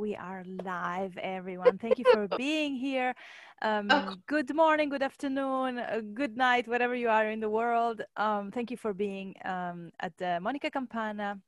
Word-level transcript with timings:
we 0.00 0.16
are 0.16 0.42
live, 0.64 1.14
everyone. 1.18 1.76
Thank 1.76 1.98
you 1.98 2.06
for 2.10 2.26
being 2.38 2.74
here. 2.74 3.14
Um, 3.60 3.88
oh. 3.90 4.14
Good 4.26 4.54
morning, 4.56 4.88
good 4.88 5.02
afternoon, 5.02 5.78
uh, 5.78 6.00
good 6.14 6.38
night, 6.38 6.66
wherever 6.66 6.94
you 6.94 7.10
are 7.10 7.28
in 7.28 7.38
the 7.38 7.50
world. 7.50 8.00
Um, 8.16 8.50
thank 8.50 8.70
you 8.70 8.78
for 8.78 8.94
being 8.94 9.34
um, 9.44 9.90
at 10.00 10.16
the 10.16 10.40
Monica 10.40 10.70
Campana 10.70 11.38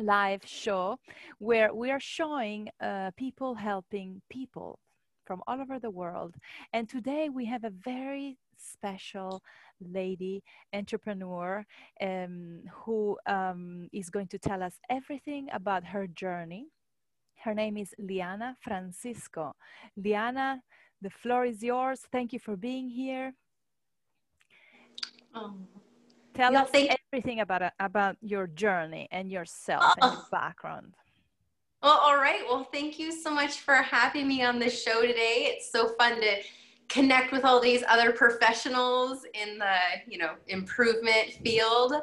live 0.00 0.42
show 0.46 1.00
where 1.40 1.74
we 1.74 1.90
are 1.90 1.98
showing 1.98 2.68
uh, 2.80 3.10
people 3.16 3.56
helping 3.56 4.22
people 4.30 4.78
from 5.26 5.42
all 5.48 5.60
over 5.60 5.80
the 5.80 5.90
world. 5.90 6.36
And 6.72 6.88
today 6.88 7.28
we 7.28 7.44
have 7.46 7.64
a 7.64 7.70
very 7.70 8.38
special 8.56 9.42
lady 9.80 10.44
entrepreneur 10.72 11.66
um, 12.00 12.60
who 12.72 13.18
um, 13.26 13.88
is 13.92 14.10
going 14.10 14.28
to 14.28 14.38
tell 14.38 14.62
us 14.62 14.74
everything 14.88 15.48
about 15.52 15.82
her 15.84 16.06
journey. 16.06 16.68
Her 17.44 17.54
name 17.54 17.76
is 17.78 17.94
Liana 17.98 18.56
Francisco. 18.60 19.54
Liana, 19.96 20.62
the 21.00 21.10
floor 21.10 21.46
is 21.46 21.62
yours. 21.62 22.00
Thank 22.12 22.32
you 22.32 22.38
for 22.38 22.56
being 22.56 22.88
here. 22.88 23.32
Oh. 25.34 25.54
Tell 26.34 26.56
us 26.56 26.70
everything 26.72 27.40
about, 27.40 27.72
about 27.80 28.16
your 28.20 28.46
journey 28.46 29.08
and 29.10 29.30
yourself 29.32 29.82
oh. 29.84 29.94
and 30.00 30.12
your 30.12 30.26
background. 30.30 30.94
Well, 31.82 31.98
all 31.98 32.16
right. 32.16 32.42
Well, 32.46 32.64
thank 32.64 32.98
you 32.98 33.10
so 33.10 33.30
much 33.30 33.60
for 33.60 33.76
having 33.76 34.28
me 34.28 34.44
on 34.44 34.58
the 34.58 34.68
show 34.68 35.00
today. 35.00 35.48
It's 35.48 35.72
so 35.72 35.88
fun 35.98 36.20
to 36.20 36.36
connect 36.90 37.32
with 37.32 37.44
all 37.44 37.60
these 37.60 37.82
other 37.88 38.12
professionals 38.12 39.24
in 39.34 39.58
the 39.58 39.76
you 40.06 40.18
know 40.18 40.32
improvement 40.48 41.32
field. 41.42 41.94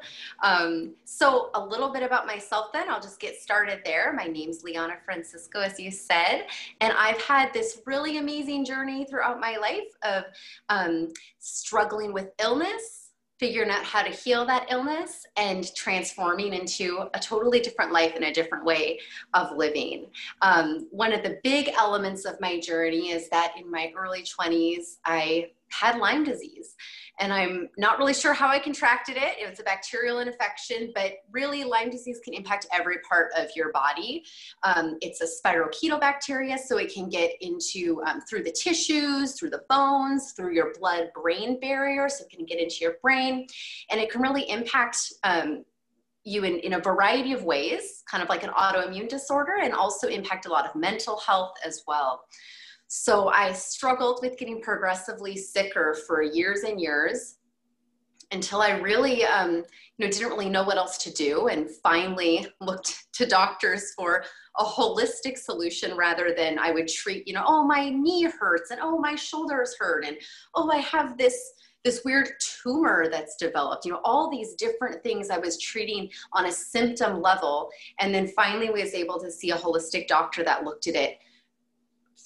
Um, 0.42 0.96
so 1.04 1.52
a 1.54 1.64
little 1.64 1.92
bit 1.92 2.04
about 2.04 2.26
myself 2.26 2.72
then 2.74 2.90
i'll 2.90 3.02
just 3.02 3.20
get 3.20 3.36
started 3.40 3.82
there. 3.86 4.14
My 4.14 4.26
name's 4.26 4.64
liana 4.64 4.96
francisco 5.04 5.60
as 5.60 5.80
you 5.80 5.92
said 5.92 6.46
and 6.82 6.94
i've 6.98 7.22
had 7.22 7.54
this 7.54 7.82
really 7.86 8.18
amazing 8.18 8.66
journey 8.66 9.06
throughout 9.06 9.40
my 9.40 9.58
life 9.58 9.92
of 10.04 10.24
um, 10.70 11.12
struggling 11.40 12.14
with 12.14 12.30
illness 12.40 13.07
figuring 13.40 13.70
out 13.70 13.84
how 13.84 14.02
to 14.02 14.10
heal 14.10 14.46
that 14.46 14.68
illness 14.70 15.26
and 15.36 15.74
transforming 15.76 16.54
into 16.54 17.08
a 17.14 17.20
totally 17.20 17.60
different 17.60 17.92
life 17.92 18.14
and 18.16 18.24
a 18.24 18.34
different 18.34 18.66
way 18.66 19.00
of 19.34 19.56
living. 19.56 20.08
Um, 20.42 20.88
one 20.92 21.14
of 21.14 21.24
the 21.24 21.40
big 21.44 21.70
elements 21.78 22.26
of 22.26 22.40
my 22.42 22.60
journey 22.60 23.12
is 23.12 23.30
that 23.30 23.54
in 23.58 23.70
my 23.70 23.92
early 23.96 24.24
20s, 24.24 24.98
I 25.06 25.52
had 25.70 25.98
Lyme 25.98 26.24
disease. 26.24 26.76
And 27.20 27.34
I'm 27.34 27.70
not 27.78 27.98
really 27.98 28.14
sure 28.14 28.34
how 28.34 28.48
I 28.48 28.60
contracted 28.60 29.18
it. 29.18 29.38
It 29.42 29.50
was 29.50 29.60
a 29.60 29.64
bacterial 29.64 30.20
infection, 30.20 30.92
but 30.94 31.14
really, 31.32 31.64
Lyme 31.64 31.90
disease 31.90 32.20
can 32.24 32.34
impact 32.34 32.68
every 32.72 32.98
part 33.10 33.32
of 33.36 33.48
your 33.56 33.72
body. 33.72 34.24
Um, 34.64 34.98
it's 35.02 35.22
a 35.22 35.26
spirochetal 35.26 36.00
so 36.60 36.78
it 36.78 36.94
can 36.94 37.10
get 37.10 37.32
into 37.42 38.02
um, 38.06 38.22
through 38.22 38.44
the 38.44 38.52
tissues, 38.52 39.34
through 39.34 39.50
the 39.50 39.64
bones, 39.68 40.34
through 40.34 40.54
your 40.54 40.74
blood 40.80 41.10
brain 41.16 41.60
barrier, 41.60 42.08
so 42.08 42.24
it 42.24 42.30
can 42.30 42.46
get 42.46 42.60
into 42.60 42.78
your 42.82 42.98
brain. 43.02 43.48
And 43.90 44.00
it 44.00 44.12
can 44.12 44.22
really 44.22 44.48
impact. 44.50 45.14
Um, 45.24 45.66
you 46.24 46.44
in, 46.44 46.60
in 46.60 46.74
a 46.74 46.80
variety 46.80 47.32
of 47.32 47.46
ways, 47.46 48.04
kind 48.12 48.22
of 48.22 48.28
like 48.28 48.44
an 48.44 48.50
autoimmune 48.50 49.08
disorder, 49.08 49.54
and 49.64 49.74
also 49.74 50.10
impact 50.10 50.46
a 50.46 50.50
lot 50.50 50.66
of 50.66 50.76
mental 50.76 51.18
health 51.18 51.54
as 51.66 51.84
well. 51.88 52.26
So 52.88 53.30
I 53.30 53.52
struggled 53.52 54.20
with 54.22 54.38
getting 54.38 54.62
progressively 54.62 55.36
sicker 55.36 55.96
for 56.08 56.22
years 56.22 56.64
and 56.64 56.80
years 56.80 57.36
until 58.32 58.62
I 58.62 58.78
really, 58.80 59.24
um, 59.26 59.64
you 59.98 60.06
know, 60.06 60.12
didn't 60.12 60.30
really 60.30 60.50
know 60.50 60.64
what 60.64 60.78
else 60.78 60.98
to 61.00 61.14
do, 61.14 61.48
and 61.48 61.70
finally 61.84 62.48
looked 62.60 63.06
to 63.14 63.26
doctors 63.26 63.94
for 63.96 64.24
a 64.58 64.64
holistic 64.64 65.38
solution 65.38 65.96
rather 65.96 66.34
than 66.36 66.60
I 66.60 66.72
would 66.72 66.88
treat, 66.88 67.28
you 67.28 67.34
know, 67.34 67.44
oh 67.46 67.66
my 67.66 67.90
knee 67.90 68.24
hurts 68.24 68.72
and 68.72 68.80
oh 68.82 68.98
my 68.98 69.16
shoulders 69.16 69.76
hurt 69.80 70.06
and 70.06 70.18
oh 70.56 70.70
I 70.72 70.78
have 70.78 71.18
this 71.18 71.54
this 71.86 72.02
weird 72.04 72.32
tumor 72.40 73.08
that's 73.10 73.38
developed 73.38 73.86
you 73.86 73.92
know 73.92 74.02
all 74.04 74.30
these 74.30 74.56
different 74.56 75.02
things 75.04 75.30
i 75.30 75.38
was 75.38 75.58
treating 75.62 76.10
on 76.34 76.48
a 76.48 76.52
symptom 76.52 77.22
level. 77.22 77.70
And 78.00 78.14
then 78.14 78.28
finally 78.28 78.70
was 78.70 78.94
able 78.94 79.20
to 79.22 79.32
see 79.32 79.52
a 79.52 79.56
holistic 79.56 80.08
doctor 80.08 80.44
that 80.44 80.64
looked 80.64 80.88
at 80.88 80.96
it 80.96 81.20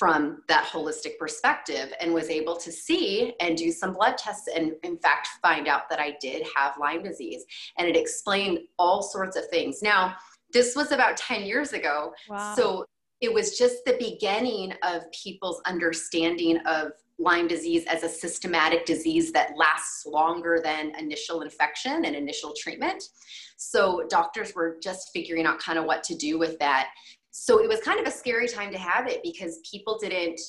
from 0.02 0.42
that 0.48 0.66
holistic 0.66 1.16
perspective 1.20 1.94
and 2.02 2.12
was 2.12 2.28
able 2.32 2.56
to 2.56 2.72
see 2.72 3.36
and 3.40 3.56
do 3.56 3.72
some 3.72 3.94
blood 3.94 4.18
tests 4.18 4.48
and 4.48 4.72
in 4.82 4.98
fact 4.98 5.28
find 5.44 5.68
out 5.68 5.88
that 5.92 6.00
I 6.00 6.18
did 6.20 6.44
have 6.56 6.74
Lyme 6.80 7.04
disease 7.04 7.46
and 7.78 7.88
it 7.88 7.96
explained 7.96 8.62
all 8.80 9.04
sorts 9.04 9.38
of 9.38 9.48
things. 9.50 9.84
Now, 9.84 10.16
this 10.52 10.76
was 10.76 10.92
about 10.92 11.18
10 11.18 11.44
years 11.44 11.74
ago. 11.74 12.14
Wow. 12.28 12.56
So 12.56 12.86
it 13.22 13.32
was 13.32 13.60
just 13.60 13.86
the 13.86 13.96
beginning 14.00 14.74
of 14.82 15.04
people's 15.12 15.62
understanding 15.68 16.58
of 16.66 16.94
Lyme 17.20 17.48
disease 17.48 17.86
as 17.86 18.02
a 18.02 18.10
systematic 18.10 18.88
disease 18.88 19.32
that 19.34 19.56
lasts 19.56 20.08
longer 20.08 20.60
than 20.64 20.96
initial 20.98 21.42
infection 21.42 22.06
and 22.06 22.16
initial 22.16 22.56
treatment. 22.58 23.04
So 23.58 24.08
doctors 24.10 24.56
were 24.56 24.78
just 24.82 25.12
figuring 25.14 25.46
out 25.46 25.60
kind 25.60 25.78
of 25.78 25.86
what 25.86 26.04
to 26.06 26.16
do 26.16 26.40
with 26.40 26.58
that. 26.58 26.90
So 27.32 27.64
it 27.64 27.68
was 27.68 27.80
kind 27.80 28.00
of 28.00 28.06
a 28.06 28.12
scary 28.12 28.48
time 28.48 28.72
to 28.72 28.78
have 28.78 29.08
it 29.08 29.24
because 29.24 29.60
people 29.70 29.98
didn't, 30.00 30.40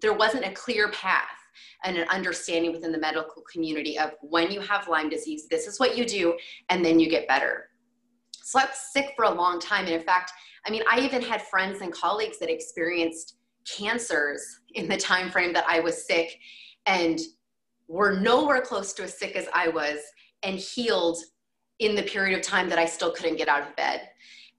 there 0.00 0.14
wasn't 0.14 0.46
a 0.46 0.52
clear 0.52 0.90
path 0.90 1.28
and 1.84 1.96
an 1.96 2.08
understanding 2.08 2.72
within 2.72 2.92
the 2.92 2.98
medical 2.98 3.42
community 3.42 3.98
of 3.98 4.12
when 4.22 4.50
you 4.50 4.60
have 4.60 4.88
Lyme 4.88 5.10
disease, 5.10 5.46
this 5.48 5.66
is 5.66 5.78
what 5.78 5.96
you 5.96 6.04
do, 6.04 6.36
and 6.70 6.84
then 6.84 6.98
you 6.98 7.08
get 7.08 7.28
better. 7.28 7.68
So 8.42 8.58
I 8.58 8.64
was 8.64 8.78
sick 8.92 9.12
for 9.16 9.26
a 9.26 9.30
long 9.30 9.60
time. 9.60 9.84
And 9.84 9.94
in 9.94 10.02
fact, 10.02 10.32
I 10.66 10.70
mean, 10.70 10.82
I 10.90 11.00
even 11.00 11.22
had 11.22 11.42
friends 11.42 11.82
and 11.82 11.92
colleagues 11.92 12.38
that 12.38 12.50
experienced 12.50 13.36
cancers 13.66 14.60
in 14.74 14.88
the 14.88 14.96
time 14.96 15.30
frame 15.30 15.52
that 15.52 15.64
I 15.68 15.80
was 15.80 16.06
sick 16.06 16.38
and 16.86 17.20
were 17.86 18.18
nowhere 18.18 18.60
close 18.60 18.92
to 18.94 19.04
as 19.04 19.18
sick 19.18 19.36
as 19.36 19.46
I 19.52 19.68
was 19.68 19.98
and 20.42 20.58
healed 20.58 21.18
in 21.78 21.94
the 21.94 22.02
period 22.02 22.38
of 22.38 22.44
time 22.44 22.68
that 22.70 22.78
I 22.78 22.86
still 22.86 23.12
couldn't 23.12 23.36
get 23.36 23.48
out 23.48 23.68
of 23.68 23.76
bed. 23.76 24.08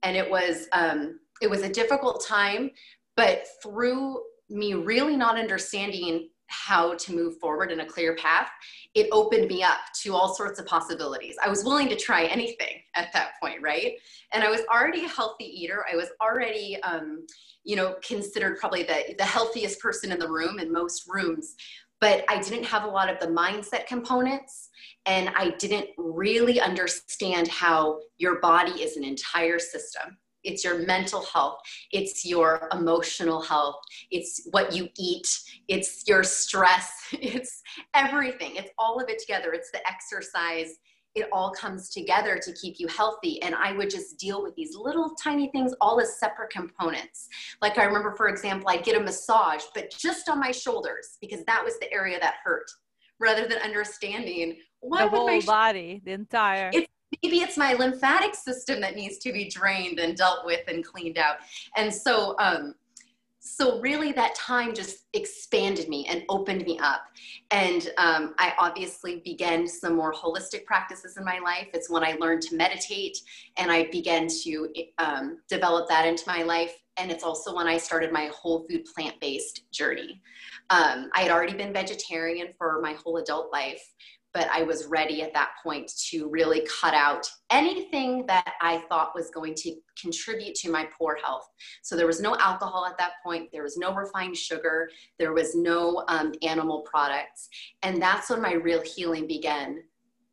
And 0.04 0.16
it 0.16 0.30
was, 0.30 0.68
um, 0.72 1.20
it 1.42 1.50
was 1.50 1.62
a 1.62 1.70
difficult 1.70 2.26
time, 2.26 2.72
but 3.16 3.46
through 3.62 4.22
me 4.50 4.74
really 4.74 5.16
not 5.16 5.38
understanding 5.38 6.30
how 6.48 6.94
to 6.96 7.14
move 7.16 7.38
forward 7.40 7.72
in 7.72 7.80
a 7.80 7.86
clear 7.86 8.16
path, 8.16 8.50
it 8.94 9.08
opened 9.12 9.48
me 9.48 9.64
up 9.64 9.80
to 10.02 10.14
all 10.14 10.34
sorts 10.36 10.60
of 10.60 10.66
possibilities. 10.66 11.36
I 11.44 11.50
was 11.50 11.64
willing 11.64 11.90
to 11.90 11.96
try 11.96 12.26
anything 12.26 12.82
at 12.96 13.12
that 13.14 13.32
point, 13.42 13.62
right? 13.62 13.94
And 14.32 14.44
I 14.44 14.50
was 14.50 14.62
already 14.72 15.06
a 15.06 15.10
healthy 15.10 15.46
eater. 15.46 15.86
I 15.92 15.96
was 15.96 16.10
already, 16.22 16.82
um, 16.84 17.26
you 17.64 17.76
know, 17.76 17.96
considered 18.08 18.60
probably 18.60 18.84
the, 18.84 19.16
the 19.18 19.26
healthiest 19.26 19.80
person 19.80 20.12
in 20.12 20.20
the 20.20 20.30
room 20.30 20.60
in 20.60 20.72
most 20.72 21.06
rooms. 21.08 21.56
But 22.00 22.26
I 22.30 22.40
didn't 22.42 22.66
have 22.66 22.84
a 22.84 22.88
lot 22.88 23.10
of 23.10 23.20
the 23.20 23.28
mindset 23.28 23.88
components, 23.88 24.70
and 25.06 25.30
I 25.36 25.52
didn't 25.52 25.88
really 25.98 26.60
understand 26.60 27.48
how 27.48 28.00
your 28.18 28.40
body 28.42 28.84
is 28.84 28.98
an 28.98 29.04
entire 29.04 29.60
system 29.60 30.18
it's 30.46 30.64
your 30.64 30.86
mental 30.86 31.26
health. 31.26 31.60
It's 31.92 32.26
your 32.26 32.70
emotional 32.72 33.42
health. 33.42 33.82
It's 34.12 34.48
what 34.52 34.74
you 34.74 34.90
eat. 34.98 35.28
It's 35.68 36.08
your 36.08 36.24
stress. 36.24 36.92
It's 37.26 37.62
everything. 37.96 38.56
It's 38.56 38.70
all 38.78 39.02
of 39.02 39.10
it 39.10 39.20
together. 39.20 39.52
It's 39.54 39.72
the 39.72 39.80
exercise. 39.88 40.78
It 41.16 41.28
all 41.32 41.52
comes 41.52 41.90
together 41.90 42.40
to 42.40 42.54
keep 42.54 42.76
you 42.78 42.88
healthy. 42.88 43.42
And 43.42 43.56
i 43.56 43.72
would 43.72 43.90
just 43.90 44.20
deal 44.20 44.44
with 44.44 44.56
these 44.56 44.76
little 44.76 45.16
tiny 45.16 45.50
things 45.50 45.74
all 45.82 46.00
as 46.00 46.20
separate 46.20 46.52
components. 46.52 47.28
Like 47.62 47.78
i 47.78 47.84
remember 47.84 48.14
for 48.16 48.28
example 48.28 48.70
i'd 48.70 48.84
get 48.84 49.00
a 49.00 49.04
massage 49.04 49.64
but 49.74 49.90
just 49.90 50.30
on 50.30 50.40
my 50.40 50.52
shoulders 50.52 51.18
because 51.22 51.44
that 51.46 51.64
was 51.64 51.80
the 51.80 51.92
area 51.92 52.20
that 52.20 52.36
hurt 52.44 52.70
rather 53.20 53.48
than 53.48 53.60
understanding 53.60 54.58
why 54.82 55.04
the 55.04 55.10
whole 55.10 55.42
sh- 55.42 55.46
body 55.46 56.02
the 56.06 56.12
entire 56.12 56.70
it's 56.74 56.88
maybe 57.26 57.40
it's 57.40 57.58
my 57.58 57.74
lymphatic 57.74 58.36
system 58.36 58.80
that 58.80 58.96
needs 58.96 59.18
to 59.18 59.34
be 59.34 59.50
drained 59.50 60.00
and 60.00 60.16
dealt 60.16 60.46
with 60.46 60.62
and 60.68 60.86
cleaned 60.86 61.18
out. 61.18 61.38
And 61.76 61.92
so, 61.92 62.36
um, 62.38 62.76
so 63.40 63.80
really 63.80 64.12
that 64.12 64.36
time 64.36 64.76
just 64.76 65.06
expanded 65.14 65.90
me 65.90 66.06
and 66.08 66.24
opened 66.30 66.66
me 66.66 66.78
up. 66.80 67.02
And 67.52 67.92
um, 67.98 68.36
i 68.38 68.54
obviously 68.60 69.22
began 69.24 69.68
some 69.68 69.96
more 69.96 70.14
holistic 70.14 70.66
practices 70.66 71.18
in 71.18 71.26
my 71.26 71.40
life. 71.40 71.68
It's 71.74 71.90
when 71.90 72.04
i 72.04 72.14
learned 72.20 72.42
to 72.44 72.56
meditate 72.56 73.18
and 73.58 73.72
i 73.72 73.88
began 73.92 74.28
to 74.44 74.74
um, 74.98 75.40
develop 75.48 75.88
that 75.90 76.08
into 76.08 76.24
my 76.28 76.44
life. 76.44 76.74
And 76.98 77.12
it's 77.12 77.24
also 77.24 77.56
when 77.56 77.68
i 77.68 77.78
started 77.78 78.12
my 78.12 78.32
whole 78.34 78.66
food 78.68 78.86
plant-based 78.86 79.72
journey. 79.72 80.22
Um, 80.72 81.12
i 81.14 81.22
had 81.22 81.32
already 81.32 81.56
been 81.56 81.74
vegetarian 81.74 82.48
for 82.58 82.82
my 82.82 82.94
whole 82.94 83.18
adult 83.18 83.52
life 83.52 83.84
but 84.36 84.50
I 84.52 84.64
was 84.64 84.86
ready 84.88 85.22
at 85.24 85.34
that 85.34 85.52
point 85.64 85.90
to 86.10 86.28
really 86.28 86.68
cut 86.82 86.94
out 86.94 87.26
anything 87.50 88.26
that 88.28 88.56
I 88.62 88.80
thought 88.90 89.16
was 89.16 89.32
going 89.32 89.56
to 89.56 89.74
contribute 90.00 90.56
to 90.56 90.70
my 90.70 90.90
poor 90.96 91.18
health. 91.24 91.48
So 91.84 91.96
there 91.96 92.06
was 92.06 92.20
no 92.20 92.36
alcohol 92.36 92.86
at 92.86 92.98
that 92.98 93.14
point, 93.24 93.48
there 93.54 93.64
was 93.64 93.78
no 93.78 93.96
refined 93.96 94.36
sugar, 94.36 94.90
there 95.18 95.32
was 95.32 95.56
no 95.56 96.04
um, 96.10 96.34
animal 96.44 96.82
products. 96.82 97.48
And 97.82 98.02
that's 98.02 98.30
when 98.30 98.42
my 98.42 98.54
real 98.54 98.82
healing 98.82 99.26
began. 99.26 99.82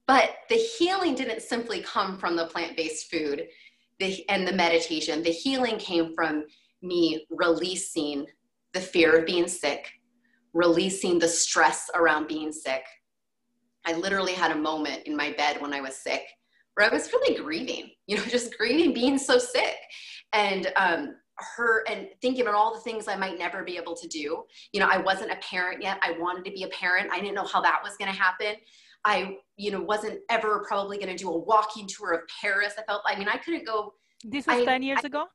But 0.08 0.30
the 0.48 0.56
healing 0.56 1.14
didn't 1.14 1.42
simply 1.42 1.80
come 1.80 2.18
from 2.18 2.34
the 2.34 2.46
plant 2.46 2.76
based 2.76 3.08
food 3.08 3.46
and 4.28 4.48
the 4.48 4.52
meditation, 4.52 5.22
the 5.22 5.30
healing 5.30 5.78
came 5.78 6.12
from 6.12 6.44
me 6.82 7.24
releasing 7.30 8.26
the 8.72 8.80
fear 8.80 9.16
of 9.16 9.26
being 9.26 9.46
sick, 9.46 9.92
releasing 10.54 11.20
the 11.20 11.28
stress 11.28 11.88
around 11.94 12.26
being 12.26 12.50
sick. 12.50 12.82
I 13.86 13.94
literally 13.94 14.32
had 14.32 14.50
a 14.52 14.56
moment 14.56 15.02
in 15.06 15.16
my 15.16 15.32
bed 15.32 15.60
when 15.60 15.72
I 15.72 15.80
was 15.80 15.96
sick 15.96 16.22
where 16.74 16.90
I 16.90 16.92
was 16.92 17.12
really 17.12 17.36
grieving, 17.36 17.90
you 18.06 18.16
know, 18.16 18.24
just 18.28 18.56
grieving 18.56 18.94
being 18.94 19.18
so 19.18 19.38
sick. 19.38 19.76
And 20.32 20.72
um, 20.76 21.16
her 21.56 21.84
and 21.88 22.08
thinking 22.20 22.42
about 22.42 22.54
all 22.54 22.74
the 22.74 22.80
things 22.80 23.08
I 23.08 23.16
might 23.16 23.38
never 23.38 23.64
be 23.64 23.76
able 23.76 23.96
to 23.96 24.08
do. 24.08 24.44
You 24.72 24.80
know, 24.80 24.88
I 24.90 24.98
wasn't 24.98 25.32
a 25.32 25.36
parent 25.36 25.82
yet. 25.82 25.98
I 26.02 26.12
wanted 26.18 26.44
to 26.46 26.52
be 26.52 26.62
a 26.64 26.68
parent. 26.68 27.10
I 27.12 27.20
didn't 27.20 27.34
know 27.34 27.46
how 27.46 27.60
that 27.62 27.80
was 27.82 27.96
going 27.96 28.10
to 28.10 28.16
happen. 28.16 28.54
I, 29.04 29.38
you 29.56 29.72
know, 29.72 29.80
wasn't 29.80 30.20
ever 30.30 30.64
probably 30.66 30.96
going 30.96 31.08
to 31.08 31.16
do 31.16 31.28
a 31.28 31.36
walking 31.36 31.88
tour 31.88 32.12
of 32.12 32.20
Paris. 32.40 32.74
I 32.78 32.82
felt, 32.82 33.02
like 33.04 33.16
I 33.16 33.18
mean, 33.18 33.28
I 33.28 33.36
couldn't 33.38 33.66
go. 33.66 33.94
This 34.24 34.46
was 34.46 34.62
I, 34.62 34.64
10 34.64 34.82
years 34.82 35.00
I, 35.02 35.06
ago? 35.08 35.26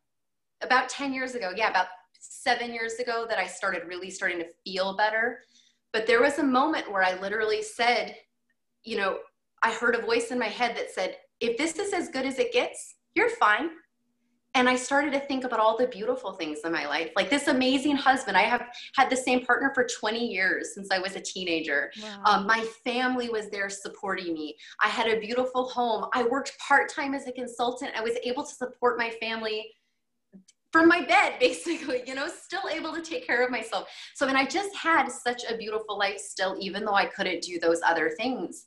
About 0.62 0.88
10 0.88 1.14
years 1.14 1.36
ago. 1.36 1.52
Yeah, 1.56 1.70
about 1.70 1.88
seven 2.20 2.74
years 2.74 2.94
ago 2.96 3.26
that 3.28 3.38
I 3.38 3.46
started 3.46 3.84
really 3.88 4.10
starting 4.10 4.40
to 4.40 4.48
feel 4.64 4.96
better. 4.96 5.40
But 5.92 6.08
there 6.08 6.22
was 6.22 6.40
a 6.40 6.44
moment 6.44 6.92
where 6.92 7.04
I 7.04 7.20
literally 7.20 7.62
said, 7.62 8.16
you 8.84 8.98
know, 8.98 9.20
I 9.64 9.74
heard 9.74 9.96
a 9.96 10.02
voice 10.02 10.32
in 10.32 10.40
my 10.40 10.48
head 10.48 10.76
that 10.78 10.92
said, 10.92 11.18
if 11.40 11.58
this 11.58 11.78
is 11.78 11.94
as 11.94 12.10
good 12.10 12.26
as 12.26 12.40
it 12.40 12.54
gets, 12.54 12.96
you're 13.16 13.30
fine 13.30 13.70
and 14.58 14.68
I 14.68 14.76
started 14.76 15.14
to 15.14 15.20
think 15.20 15.44
about 15.44 15.60
all 15.60 15.78
the 15.78 15.86
beautiful 15.86 16.34
things 16.34 16.62
in 16.66 16.72
my 16.72 16.88
life, 16.88 17.12
like 17.16 17.30
this 17.30 17.48
amazing 17.48 17.96
husband. 17.96 18.36
I 18.36 18.42
have 18.42 18.66
had 18.96 19.08
the 19.08 19.16
same 19.16 19.46
partner 19.46 19.72
for 19.76 19.86
20 19.86 20.26
years 20.26 20.74
since 20.74 20.90
I 20.92 20.98
was 20.98 21.16
a 21.16 21.22
teenager. 21.22 21.92
Wow. 22.02 22.24
Um, 22.26 22.48
my 22.48 22.66
family 22.84 23.30
was 23.30 23.52
there 23.52 23.70
supporting 23.70 24.34
me. 24.34 24.56
I 24.84 24.88
had 24.88 25.08
a 25.08 25.20
beautiful 25.20 25.70
home. 25.70 26.10
I 26.14 26.24
worked 26.24 26.58
part 26.58 26.90
time 26.90 27.14
as 27.14 27.28
a 27.28 27.32
consultant. 27.32 27.92
I 27.96 28.02
was 28.02 28.18
able 28.24 28.44
to 28.44 28.54
support 28.54 28.98
my 28.98 29.12
family 29.22 29.64
from 30.72 30.88
my 30.88 31.06
bed, 31.06 31.36
basically, 31.40 32.04
you 32.06 32.16
know, 32.16 32.28
still 32.28 32.70
able 32.72 32.94
to 32.94 33.02
take 33.02 33.26
care 33.26 33.44
of 33.44 33.52
myself. 33.52 33.88
So, 34.16 34.26
mean, 34.28 34.36
I 34.36 34.46
just 34.46 34.76
had 34.76 35.10
such 35.10 35.44
a 35.50 35.58
beautiful 35.58 35.98
life 35.98 36.18
still, 36.18 36.56
even 36.60 36.86
though 36.86 36.94
I 36.94 37.06
couldn't 37.06 37.42
do 37.42 37.60
those 37.60 37.82
other 37.86 38.12
things. 38.18 38.64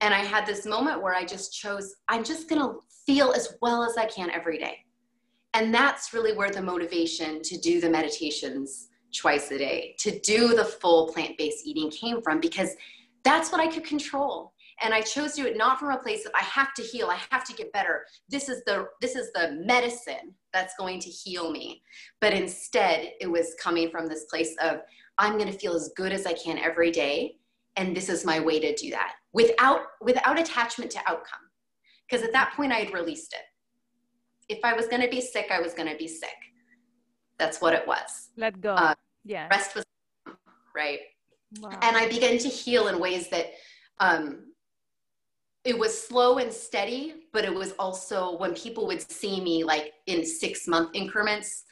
And 0.00 0.12
I 0.12 0.18
had 0.18 0.46
this 0.46 0.66
moment 0.66 1.02
where 1.02 1.14
I 1.14 1.24
just 1.24 1.52
chose, 1.52 1.94
I'm 2.08 2.24
just 2.24 2.48
gonna 2.48 2.72
feel 3.06 3.32
as 3.32 3.54
well 3.62 3.84
as 3.84 3.96
I 3.96 4.06
can 4.06 4.30
every 4.30 4.58
day 4.58 4.78
and 5.54 5.74
that's 5.74 6.12
really 6.12 6.34
where 6.34 6.50
the 6.50 6.62
motivation 6.62 7.42
to 7.42 7.58
do 7.58 7.80
the 7.80 7.90
meditations 7.90 8.88
twice 9.14 9.50
a 9.50 9.58
day, 9.58 9.94
to 9.98 10.18
do 10.20 10.54
the 10.54 10.64
full 10.64 11.12
plant 11.12 11.36
based 11.36 11.66
eating 11.66 11.90
came 11.90 12.22
from 12.22 12.40
because 12.40 12.70
that's 13.24 13.52
what 13.52 13.60
I 13.60 13.66
could 13.66 13.84
control. 13.84 14.51
And 14.82 14.92
I 14.92 15.00
chose 15.00 15.32
to 15.32 15.42
do 15.42 15.48
it 15.48 15.56
not 15.56 15.78
from 15.78 15.90
a 15.90 15.98
place 15.98 16.26
of 16.26 16.32
I 16.34 16.42
have 16.44 16.74
to 16.74 16.82
heal, 16.82 17.08
I 17.08 17.18
have 17.30 17.44
to 17.44 17.54
get 17.54 17.72
better. 17.72 18.04
This 18.28 18.48
is 18.48 18.62
the 18.64 18.88
this 19.00 19.16
is 19.16 19.32
the 19.32 19.62
medicine 19.64 20.34
that's 20.52 20.74
going 20.78 21.00
to 21.00 21.08
heal 21.08 21.50
me. 21.50 21.82
But 22.20 22.32
instead, 22.32 23.12
it 23.20 23.30
was 23.30 23.54
coming 23.60 23.90
from 23.90 24.08
this 24.08 24.24
place 24.24 24.54
of 24.62 24.80
I'm 25.18 25.38
going 25.38 25.50
to 25.50 25.58
feel 25.58 25.74
as 25.74 25.90
good 25.96 26.12
as 26.12 26.26
I 26.26 26.32
can 26.32 26.58
every 26.58 26.90
day 26.90 27.36
and 27.76 27.96
this 27.96 28.10
is 28.10 28.24
my 28.24 28.38
way 28.38 28.60
to 28.60 28.74
do 28.74 28.90
that 28.90 29.14
without 29.32 29.80
without 30.00 30.38
attachment 30.38 30.90
to 30.92 30.98
outcome. 31.06 31.40
Because 32.08 32.24
at 32.24 32.32
that 32.32 32.52
point 32.54 32.72
I 32.72 32.76
had 32.76 32.92
released 32.92 33.32
it 33.32 33.44
if 34.48 34.60
I 34.64 34.74
was 34.74 34.86
going 34.86 35.02
to 35.02 35.08
be 35.08 35.20
sick, 35.20 35.46
I 35.50 35.60
was 35.60 35.74
going 35.74 35.88
to 35.88 35.96
be 35.96 36.08
sick. 36.08 36.36
That's 37.38 37.60
what 37.60 37.72
it 37.72 37.86
was. 37.86 38.30
Let 38.36 38.60
go. 38.60 38.74
Uh, 38.74 38.94
yeah. 39.24 39.48
Rest 39.48 39.74
was 39.74 39.84
right. 40.74 41.00
Wow. 41.60 41.70
And 41.82 41.96
I 41.96 42.08
began 42.08 42.38
to 42.38 42.48
heal 42.48 42.88
in 42.88 42.98
ways 42.98 43.28
that 43.30 43.52
um, 43.98 44.51
it 45.64 45.78
was 45.78 46.06
slow 46.06 46.38
and 46.38 46.52
steady, 46.52 47.14
but 47.32 47.44
it 47.44 47.54
was 47.54 47.72
also 47.78 48.36
when 48.38 48.54
people 48.54 48.86
would 48.86 49.10
see 49.10 49.40
me 49.40 49.62
like 49.62 49.92
in 50.06 50.24
six 50.24 50.66
month 50.66 50.90
increments, 50.94 51.64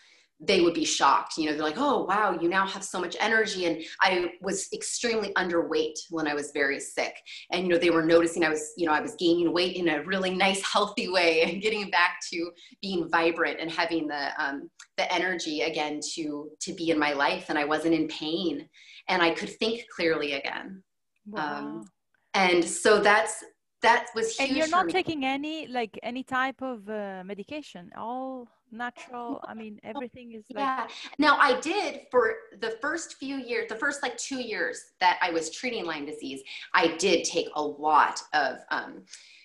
they 0.42 0.62
would 0.62 0.72
be 0.72 0.84
shocked. 0.84 1.36
You 1.36 1.46
know, 1.46 1.52
they're 1.52 1.62
like, 1.62 1.76
oh, 1.76 2.04
wow, 2.04 2.38
you 2.40 2.48
now 2.48 2.66
have 2.66 2.82
so 2.82 2.98
much 2.98 3.14
energy. 3.20 3.66
And 3.66 3.82
I 4.00 4.32
was 4.40 4.68
extremely 4.72 5.34
underweight 5.34 5.98
when 6.08 6.26
I 6.26 6.34
was 6.34 6.50
very 6.52 6.80
sick. 6.80 7.14
And, 7.50 7.64
you 7.64 7.68
know, 7.68 7.78
they 7.78 7.90
were 7.90 8.04
noticing 8.04 8.44
I 8.44 8.48
was, 8.48 8.72
you 8.78 8.86
know, 8.86 8.92
I 8.92 9.00
was 9.00 9.16
gaining 9.16 9.52
weight 9.52 9.76
in 9.76 9.88
a 9.88 10.02
really 10.02 10.30
nice, 10.30 10.62
healthy 10.72 11.08
way 11.08 11.42
and 11.42 11.60
getting 11.60 11.90
back 11.90 12.20
to 12.32 12.50
being 12.80 13.08
vibrant 13.10 13.58
and 13.60 13.70
having 13.70 14.06
the, 14.06 14.30
um, 14.42 14.70
the 14.96 15.12
energy 15.12 15.62
again 15.62 16.00
to, 16.14 16.50
to 16.60 16.72
be 16.72 16.90
in 16.90 16.98
my 16.98 17.12
life. 17.12 17.46
And 17.50 17.58
I 17.58 17.66
wasn't 17.66 17.94
in 17.94 18.08
pain 18.08 18.66
and 19.08 19.20
I 19.20 19.30
could 19.32 19.50
think 19.50 19.84
clearly 19.94 20.34
again. 20.34 20.82
Wow. 21.26 21.58
Um, 21.58 21.84
and 22.32 22.64
so 22.64 23.00
that's, 23.00 23.44
that 23.82 24.06
was 24.14 24.36
huge. 24.36 24.48
And 24.48 24.56
you're 24.56 24.68
not 24.68 24.88
taking 24.88 25.24
any, 25.24 25.66
like 25.66 25.98
any 26.02 26.22
type 26.22 26.60
of 26.62 26.88
uh, 26.88 27.22
medication, 27.24 27.90
all 27.96 28.48
natural 28.72 29.40
i 29.46 29.54
mean 29.54 29.80
everything 29.82 30.32
is 30.32 30.44
like 30.54 30.62
yeah 30.62 30.86
now 31.18 31.36
i 31.38 31.58
did 31.60 32.02
for 32.10 32.34
the 32.60 32.76
first 32.80 33.16
few 33.16 33.36
years 33.36 33.66
the 33.68 33.76
first 33.76 34.02
like 34.02 34.16
two 34.16 34.40
years 34.40 34.92
that 35.00 35.18
i 35.22 35.30
was 35.30 35.50
treating 35.50 35.84
lyme 35.84 36.06
disease 36.06 36.40
i 36.74 36.94
did 36.98 37.24
take 37.24 37.48
a 37.56 37.62
lot 37.62 38.20
of 38.32 38.58
um, 38.70 39.02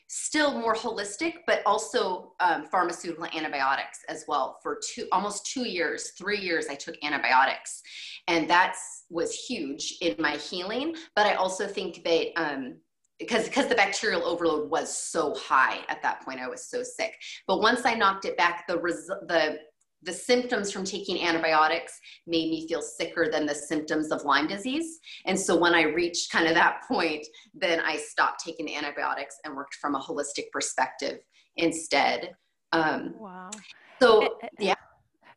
still 0.07 0.59
more 0.59 0.75
holistic 0.75 1.33
but 1.47 1.61
also 1.65 2.33
um, 2.39 2.65
pharmaceutical 2.67 3.25
antibiotics 3.35 3.99
as 4.07 4.23
well 4.27 4.59
for 4.61 4.79
two 4.93 5.07
almost 5.11 5.45
two 5.45 5.67
years 5.67 6.11
three 6.17 6.39
years 6.39 6.67
i 6.69 6.75
took 6.75 6.95
antibiotics 7.03 7.81
and 8.27 8.49
that 8.49 8.75
was 9.09 9.33
huge 9.33 9.97
in 10.01 10.15
my 10.19 10.35
healing 10.38 10.95
but 11.15 11.25
i 11.25 11.33
also 11.33 11.67
think 11.67 12.03
that 12.03 12.27
um, 12.35 12.75
because 13.19 13.45
because 13.45 13.67
the 13.67 13.75
bacterial 13.75 14.23
overload 14.23 14.69
was 14.69 14.95
so 14.95 15.33
high 15.35 15.79
at 15.89 16.01
that 16.01 16.21
point 16.23 16.39
i 16.39 16.47
was 16.47 16.69
so 16.69 16.83
sick 16.83 17.13
but 17.47 17.62
once 17.62 17.85
i 17.85 17.94
knocked 17.94 18.25
it 18.25 18.38
back 18.38 18.65
the 18.67 18.77
res- 18.77 19.07
the 19.27 19.57
the 20.06 20.13
symptoms 20.13 20.71
from 20.71 20.85
taking 20.85 21.25
antibiotics 21.25 22.00
made 22.27 22.50
me 22.50 22.67
feel 22.67 22.81
sicker 22.81 23.27
than 23.31 23.45
the 23.45 23.56
symptoms 23.56 24.12
of 24.12 24.23
Lyme 24.23 24.47
disease. 24.47 25.00
And 25.25 25.39
so 25.39 25.57
when 25.57 25.73
I 25.73 25.81
reached 25.81 26.31
kind 26.31 26.47
of 26.47 26.53
that 26.53 26.83
point, 26.88 27.25
then 27.53 27.79
I 27.79 27.97
stopped 27.97 28.44
taking 28.45 28.73
antibiotics 28.75 29.35
and 29.44 29.56
worked 29.56 29.75
from 29.75 29.95
a 29.95 30.00
holistic 30.00 30.51
perspective 30.51 31.19
instead. 31.57 32.35
Um, 32.71 33.15
wow. 33.17 33.50
So, 34.00 34.21
eh, 34.21 34.27
eh, 34.44 34.47
yeah. 34.59 34.75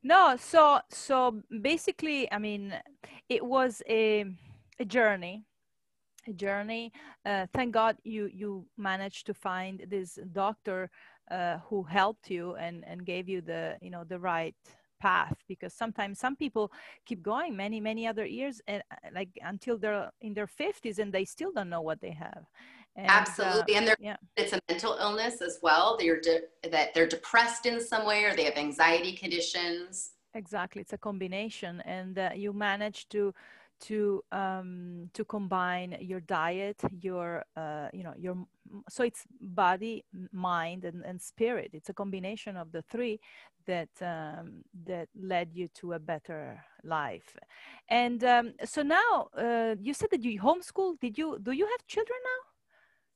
No, 0.02 0.36
so 0.38 0.80
so 0.90 1.40
basically, 1.62 2.30
I 2.30 2.38
mean, 2.38 2.74
it 3.28 3.44
was 3.44 3.82
a 3.88 4.24
a 4.78 4.84
journey 4.84 5.44
journey. 6.36 6.92
Uh, 7.24 7.46
thank 7.54 7.72
God 7.72 7.96
you 8.04 8.30
you 8.32 8.66
managed 8.76 9.26
to 9.26 9.34
find 9.34 9.84
this 9.88 10.18
doctor 10.32 10.90
uh, 11.30 11.58
who 11.68 11.82
helped 11.82 12.30
you 12.30 12.54
and 12.56 12.84
and 12.86 13.04
gave 13.04 13.28
you 13.28 13.40
the 13.40 13.76
you 13.80 13.90
know 13.90 14.04
the 14.04 14.18
right 14.18 14.54
path 15.00 15.36
because 15.46 15.72
sometimes 15.72 16.18
some 16.18 16.36
people 16.36 16.72
keep 17.06 17.22
going 17.22 17.56
many 17.56 17.80
many 17.80 18.06
other 18.06 18.26
years 18.26 18.60
and 18.66 18.82
uh, 18.90 18.96
like 19.14 19.28
until 19.42 19.78
they're 19.78 20.10
in 20.22 20.34
their 20.34 20.46
50s 20.48 20.98
and 20.98 21.12
they 21.12 21.24
still 21.24 21.52
don't 21.52 21.68
know 21.68 21.80
what 21.80 22.00
they 22.00 22.10
have 22.10 22.44
and, 22.96 23.08
absolutely 23.08 23.76
uh, 23.76 23.78
and 23.78 23.96
yeah. 24.00 24.16
it's 24.36 24.52
a 24.52 24.60
mental 24.68 24.96
illness 25.00 25.40
as 25.40 25.58
well 25.62 25.96
they're 25.98 26.20
de- 26.20 26.48
that 26.70 26.94
they're 26.94 27.06
depressed 27.06 27.64
in 27.66 27.80
some 27.80 28.04
way 28.04 28.24
or 28.24 28.34
they 28.34 28.44
have 28.44 28.56
anxiety 28.56 29.12
conditions 29.12 30.14
exactly 30.34 30.82
it's 30.82 30.92
a 30.92 30.98
combination 30.98 31.80
and 31.82 32.18
uh, 32.18 32.30
you 32.34 32.52
manage 32.52 33.08
to 33.08 33.32
to 33.80 34.22
um, 34.32 35.10
to 35.14 35.24
combine 35.24 35.96
your 36.00 36.20
diet, 36.20 36.80
your 37.00 37.44
uh, 37.56 37.88
you 37.92 38.02
know 38.02 38.14
your 38.16 38.36
so 38.88 39.02
it's 39.02 39.24
body, 39.40 40.04
mind, 40.32 40.84
and, 40.84 41.04
and 41.04 41.20
spirit. 41.20 41.70
It's 41.72 41.88
a 41.88 41.94
combination 41.94 42.56
of 42.56 42.72
the 42.72 42.82
three 42.82 43.20
that 43.66 43.88
um, 44.00 44.62
that 44.86 45.08
led 45.20 45.50
you 45.52 45.68
to 45.80 45.94
a 45.94 45.98
better 45.98 46.62
life. 46.84 47.36
And 47.88 48.22
um, 48.24 48.54
so 48.64 48.82
now 48.82 49.28
uh, 49.36 49.76
you 49.80 49.94
said 49.94 50.10
that 50.10 50.22
you 50.22 50.40
homeschool. 50.40 50.98
Did 51.00 51.18
you 51.18 51.38
do 51.42 51.52
you 51.52 51.66
have 51.66 51.86
children 51.86 52.18
now? 52.24 52.48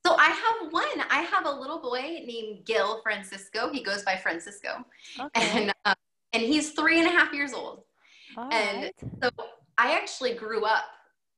So 0.05 0.15
I 0.17 0.29
have 0.29 0.71
one. 0.71 0.99
I 1.09 1.21
have 1.21 1.45
a 1.45 1.51
little 1.51 1.81
boy 1.81 2.01
named 2.01 2.65
Gil 2.65 3.01
Francisco. 3.01 3.71
He 3.71 3.83
goes 3.83 4.03
by 4.03 4.17
Francisco, 4.17 4.85
okay. 5.19 5.59
and 5.59 5.73
um, 5.85 5.95
and 6.33 6.43
he's 6.43 6.71
three 6.71 6.99
and 6.99 7.07
a 7.07 7.11
half 7.11 7.33
years 7.33 7.53
old. 7.53 7.83
All 8.35 8.49
and 8.51 8.83
right. 8.83 8.95
so 9.21 9.29
I 9.83 9.91
actually 9.91 10.33
grew 10.33 10.63
up 10.63 10.85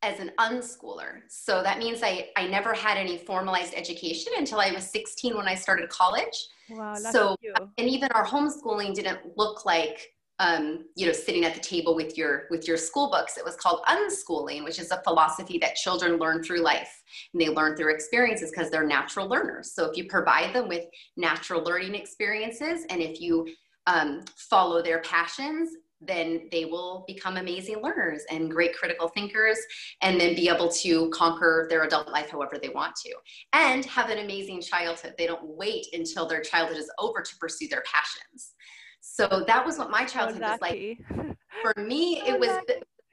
as 0.04 0.20
an 0.20 0.32
unschooler. 0.40 1.22
So 1.30 1.64
that 1.64 1.80
means 1.80 2.04
I, 2.04 2.30
I 2.36 2.46
never 2.46 2.76
had 2.76 2.96
any 2.96 3.18
formalized 3.18 3.74
education 3.76 4.34
until 4.38 4.60
I 4.60 4.72
was 4.72 4.88
16 4.92 5.36
when 5.36 5.48
I 5.48 5.56
started 5.56 5.90
college. 5.90 6.48
Wow, 6.70 6.94
so, 6.94 7.36
and 7.80 7.90
even 7.90 8.12
our 8.12 8.24
homeschooling 8.24 8.94
didn't 8.94 9.36
look 9.36 9.66
like, 9.66 10.14
um, 10.38 10.86
you 10.96 11.08
know, 11.08 11.12
sitting 11.12 11.44
at 11.44 11.56
the 11.56 11.60
table 11.60 11.96
with 11.96 12.20
your, 12.20 12.44
with 12.52 12.68
your 12.68 12.78
school 12.78 13.10
books. 13.10 13.36
It 13.36 13.44
was 13.44 13.56
called 13.56 13.82
unschooling, 13.88 14.64
which 14.64 14.78
is 14.78 14.92
a 14.92 15.02
philosophy 15.02 15.58
that 15.60 15.74
children 15.74 16.18
learn 16.18 16.44
through 16.44 16.62
life 16.62 17.02
and 17.34 17.42
they 17.42 17.50
learn 17.50 17.76
through 17.76 17.96
experiences 17.96 18.52
because 18.52 18.70
they're 18.70 18.86
natural 18.86 19.28
learners. 19.28 19.72
So 19.72 19.90
if 19.90 19.98
you 19.98 20.06
provide 20.08 20.54
them 20.54 20.68
with 20.68 20.86
natural 21.18 21.64
learning 21.64 21.96
experiences 21.96 22.86
and 22.92 23.02
if 23.02 23.20
you 23.20 23.48
um, 23.88 24.24
follow 24.36 24.84
their 24.84 25.00
passions 25.02 25.70
then 26.02 26.48
they 26.52 26.66
will 26.66 27.04
become 27.08 27.38
amazing 27.38 27.82
learners 27.82 28.24
and 28.30 28.52
great 28.52 28.76
critical 28.76 29.08
thinkers 29.10 29.58
and 30.02 30.20
then 30.20 30.36
be 30.36 30.50
able 30.50 30.70
to 30.70 31.10
conquer 31.10 31.68
their 31.70 31.84
adult 31.84 32.10
life 32.10 32.30
however 32.30 32.58
they 32.62 32.70
want 32.70 32.96
to 32.96 33.14
and 33.54 33.86
have 33.86 34.10
an 34.10 34.20
amazing 34.20 34.62
childhood. 34.62 35.14
They 35.18 35.28
don't 35.28 35.46
wait 35.46 35.88
until 35.94 36.28
their 36.28 36.42
childhood 36.42 36.78
is 36.78 36.92
over 37.00 37.22
to 37.22 37.38
pursue 37.38 37.68
their 37.68 37.84
passions. 37.86 38.54
So 39.02 39.44
that 39.48 39.66
was 39.66 39.78
what 39.78 39.92
my 39.92 40.04
childhood 40.06 40.42
was 40.42 40.60
like. 40.62 40.98
For 41.62 41.82
me, 41.82 42.22
it 42.26 42.40
was 42.40 42.60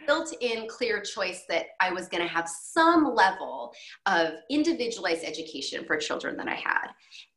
built 0.06 0.34
in 0.40 0.66
clear 0.68 1.00
choice 1.00 1.44
that 1.48 1.66
I 1.80 1.92
was 1.92 2.08
going 2.08 2.22
to 2.22 2.28
have 2.28 2.48
some 2.48 3.14
level 3.14 3.72
of 4.06 4.30
individualized 4.50 5.24
education 5.24 5.84
for 5.86 5.96
children 5.96 6.36
that 6.38 6.48
I 6.48 6.54
had. 6.54 6.88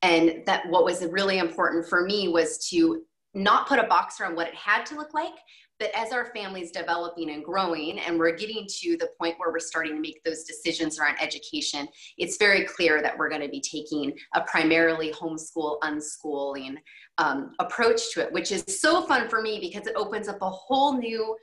And 0.02 0.44
that 0.46 0.68
what 0.70 0.84
was 0.84 1.06
really 1.06 1.38
important 1.38 1.88
for 1.88 2.06
me 2.06 2.28
was 2.28 2.68
to 2.70 3.04
not 3.36 3.68
put 3.68 3.80
a 3.80 3.84
box 3.84 4.20
around 4.20 4.36
what 4.36 4.48
it 4.48 4.56
had 4.56 4.86
to 4.88 4.96
look 4.96 5.14
like, 5.14 5.34
but 5.78 5.92
as 5.94 6.14
our 6.14 6.28
family's 6.28 6.72
developing 6.72 7.32
and 7.32 7.44
growing 7.44 8.00
and 8.00 8.18
we're 8.18 8.36
getting 8.36 8.66
to 8.68 8.96
the 8.98 9.10
point 9.20 9.36
where 9.38 9.52
we're 9.52 9.60
starting 9.60 9.94
to 9.94 10.00
make 10.00 10.24
those 10.24 10.44
decisions 10.44 10.98
around 10.98 11.18
education, 11.22 11.88
it's 12.18 12.38
very 12.38 12.64
clear 12.64 13.02
that 13.02 13.18
we're 13.18 13.30
going 13.30 13.42
to 13.42 13.50
be 13.50 13.60
taking 13.60 14.14
a 14.36 14.42
primarily 14.42 15.12
homeschool, 15.12 15.80
unschooling 15.82 16.78
um, 17.18 17.52
approach 17.60 18.14
to 18.14 18.22
it, 18.22 18.32
which 18.32 18.52
is 18.52 18.64
so 18.68 19.06
fun 19.06 19.28
for 19.28 19.42
me 19.42 19.60
because 19.60 19.86
it 19.86 19.96
opens 19.98 20.30
up 20.30 20.42
a 20.42 20.50
whole 20.50 20.98
new 20.98 21.36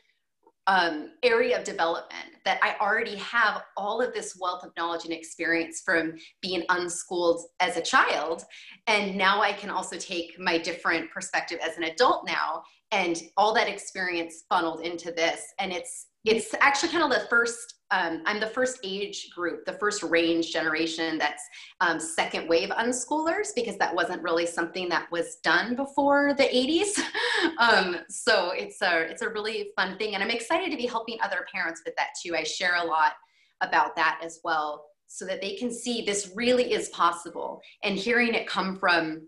um, 0.66 1.10
area 1.22 1.58
of 1.58 1.64
development 1.64 2.36
that 2.44 2.60
I 2.62 2.76
already 2.80 3.16
have 3.16 3.62
all 3.76 4.00
of 4.00 4.14
this 4.14 4.36
wealth 4.40 4.64
of 4.64 4.70
knowledge 4.76 5.04
and 5.04 5.12
experience 5.12 5.82
from 5.84 6.14
being 6.40 6.64
unschooled 6.68 7.42
as 7.60 7.76
a 7.76 7.82
child. 7.82 8.44
And 8.86 9.16
now 9.16 9.42
I 9.42 9.52
can 9.52 9.70
also 9.70 9.96
take 9.96 10.38
my 10.38 10.58
different 10.58 11.10
perspective 11.10 11.58
as 11.66 11.76
an 11.76 11.84
adult 11.84 12.26
now 12.26 12.62
and 12.92 13.20
all 13.36 13.54
that 13.54 13.68
experience 13.68 14.44
funneled 14.48 14.80
into 14.82 15.10
this. 15.10 15.42
And 15.58 15.72
it's 15.72 16.06
it's 16.24 16.54
actually 16.60 16.90
kind 16.90 17.02
of 17.02 17.10
the 17.10 17.26
first 17.28 17.81
um, 17.92 18.22
i'm 18.26 18.40
the 18.40 18.46
first 18.46 18.80
age 18.82 19.30
group 19.30 19.64
the 19.64 19.74
first 19.74 20.02
range 20.02 20.52
generation 20.52 21.18
that's 21.18 21.44
um, 21.80 22.00
second 22.00 22.48
wave 22.48 22.70
unschoolers 22.70 23.48
because 23.54 23.76
that 23.78 23.94
wasn't 23.94 24.20
really 24.22 24.46
something 24.46 24.88
that 24.88 25.10
was 25.12 25.36
done 25.44 25.76
before 25.76 26.34
the 26.34 26.44
80s 26.44 26.98
um, 27.58 27.98
so 28.08 28.50
it's 28.50 28.82
a 28.82 29.02
it's 29.02 29.22
a 29.22 29.28
really 29.28 29.70
fun 29.76 29.96
thing 29.98 30.14
and 30.14 30.22
i'm 30.22 30.30
excited 30.30 30.70
to 30.70 30.76
be 30.76 30.86
helping 30.86 31.18
other 31.22 31.46
parents 31.52 31.82
with 31.84 31.94
that 31.96 32.08
too. 32.22 32.34
I 32.34 32.42
share 32.42 32.76
a 32.76 32.84
lot 32.84 33.12
about 33.60 33.94
that 33.96 34.20
as 34.22 34.40
well 34.44 34.84
so 35.06 35.24
that 35.26 35.40
they 35.40 35.56
can 35.56 35.70
see 35.70 36.02
this 36.02 36.32
really 36.34 36.72
is 36.72 36.88
possible. 36.88 37.60
And 37.82 37.96
hearing 37.96 38.34
it 38.34 38.46
come 38.46 38.76
from 38.76 39.26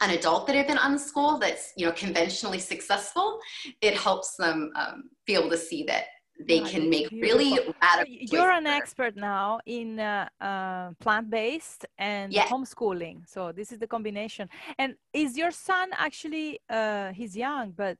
an 0.00 0.10
adult 0.10 0.46
that 0.46 0.56
have 0.56 0.66
been 0.66 0.78
unschooled 0.78 1.40
that's 1.40 1.72
you 1.76 1.86
know 1.86 1.92
conventionally 1.92 2.58
successful 2.58 3.38
it 3.80 3.94
helps 3.94 4.34
them 4.34 4.72
um, 4.74 5.04
be 5.24 5.34
able 5.34 5.48
to 5.48 5.56
see 5.56 5.84
that 5.84 6.06
they 6.40 6.60
can 6.60 6.90
make 6.90 7.08
really 7.10 7.58
radical 7.82 8.14
you're 8.32 8.50
an 8.50 8.66
expert 8.66 9.16
now 9.16 9.60
in 9.66 10.00
uh, 10.00 10.28
uh, 10.40 10.90
plant-based 11.00 11.86
and 11.98 12.32
yes. 12.32 12.50
homeschooling. 12.50 13.22
So 13.26 13.52
this 13.52 13.70
is 13.72 13.78
the 13.78 13.86
combination. 13.86 14.48
And 14.78 14.96
is 15.12 15.36
your 15.36 15.50
son 15.50 15.90
actually 15.96 16.60
uh, 16.68 17.12
he's 17.12 17.36
young 17.36 17.72
but 17.72 17.98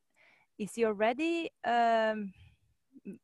is 0.59 0.75
he 0.75 0.85
already 0.85 1.51
um, 1.65 2.33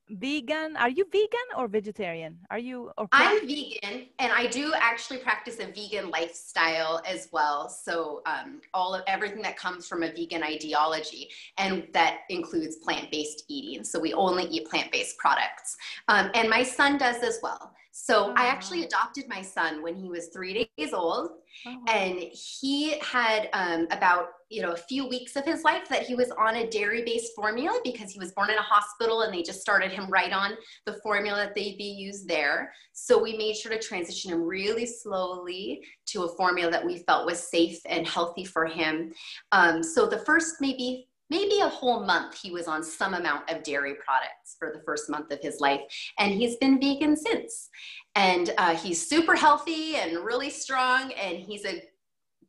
vegan? 0.08 0.76
Are 0.76 0.88
you 0.88 1.06
vegan 1.10 1.48
or 1.56 1.68
vegetarian? 1.68 2.38
Are 2.50 2.58
you 2.58 2.90
or 2.98 3.08
i'm 3.12 3.46
vegan 3.46 4.06
and 4.18 4.32
i 4.32 4.46
do 4.46 4.72
actually 4.76 5.18
practice 5.18 5.58
a 5.58 5.66
vegan 5.66 6.10
lifestyle 6.10 7.00
as 7.06 7.28
well. 7.32 7.68
So 7.68 8.22
um, 8.26 8.60
all 8.74 8.94
of 8.94 9.02
everything 9.06 9.42
that 9.42 9.56
comes 9.56 9.86
from 9.86 10.02
a 10.02 10.12
vegan 10.12 10.42
ideology 10.42 11.30
and 11.58 11.86
that 11.92 12.20
includes 12.28 12.76
plant-based 12.76 13.44
eating. 13.48 13.84
So 13.84 13.98
we 13.98 14.12
only 14.12 14.44
eat 14.44 14.68
plant-based 14.68 15.16
products. 15.18 15.76
Um, 16.08 16.30
and 16.34 16.48
my 16.48 16.62
son 16.62 16.98
does 16.98 17.22
as 17.22 17.38
well 17.42 17.72
so 18.02 18.32
I 18.34 18.46
actually 18.46 18.84
adopted 18.84 19.28
my 19.28 19.42
son 19.42 19.82
when 19.82 19.94
he 19.94 20.08
was 20.08 20.28
three 20.28 20.70
days 20.78 20.94
old, 20.94 21.32
oh, 21.66 21.84
and 21.86 22.18
he 22.32 22.98
had 23.00 23.50
um, 23.52 23.86
about 23.90 24.28
you 24.48 24.62
know 24.62 24.72
a 24.72 24.76
few 24.76 25.06
weeks 25.06 25.36
of 25.36 25.44
his 25.44 25.64
life 25.64 25.86
that 25.90 26.04
he 26.04 26.14
was 26.14 26.30
on 26.30 26.56
a 26.56 26.70
dairy-based 26.70 27.32
formula 27.36 27.78
because 27.84 28.10
he 28.10 28.18
was 28.18 28.32
born 28.32 28.48
in 28.48 28.56
a 28.56 28.62
hospital 28.62 29.20
and 29.20 29.34
they 29.34 29.42
just 29.42 29.60
started 29.60 29.92
him 29.92 30.08
right 30.08 30.32
on 30.32 30.52
the 30.86 30.94
formula 31.02 31.36
that 31.44 31.54
they'd 31.54 31.76
be 31.76 31.84
used 31.84 32.26
there. 32.26 32.72
So 32.94 33.22
we 33.22 33.36
made 33.36 33.54
sure 33.54 33.70
to 33.70 33.78
transition 33.78 34.32
him 34.32 34.44
really 34.44 34.86
slowly 34.86 35.84
to 36.06 36.22
a 36.22 36.36
formula 36.36 36.70
that 36.70 36.84
we 36.84 37.04
felt 37.06 37.26
was 37.26 37.50
safe 37.50 37.80
and 37.84 38.06
healthy 38.06 38.46
for 38.46 38.64
him. 38.64 39.12
Um, 39.52 39.82
so 39.82 40.06
the 40.06 40.20
first 40.20 40.54
maybe 40.60 41.09
maybe 41.30 41.60
a 41.60 41.68
whole 41.68 42.04
month 42.04 42.36
he 42.36 42.50
was 42.50 42.66
on 42.66 42.82
some 42.82 43.14
amount 43.14 43.50
of 43.50 43.62
dairy 43.62 43.94
products 44.04 44.56
for 44.58 44.72
the 44.74 44.82
first 44.84 45.08
month 45.08 45.32
of 45.32 45.40
his 45.40 45.60
life 45.60 45.80
and 46.18 46.32
he's 46.32 46.56
been 46.56 46.80
vegan 46.80 47.16
since. 47.16 47.70
And 48.16 48.52
uh, 48.58 48.76
he's 48.76 49.08
super 49.08 49.36
healthy 49.36 49.96
and 49.96 50.24
really 50.24 50.50
strong 50.50 51.12
and 51.12 51.38
he's 51.38 51.64
a 51.64 51.82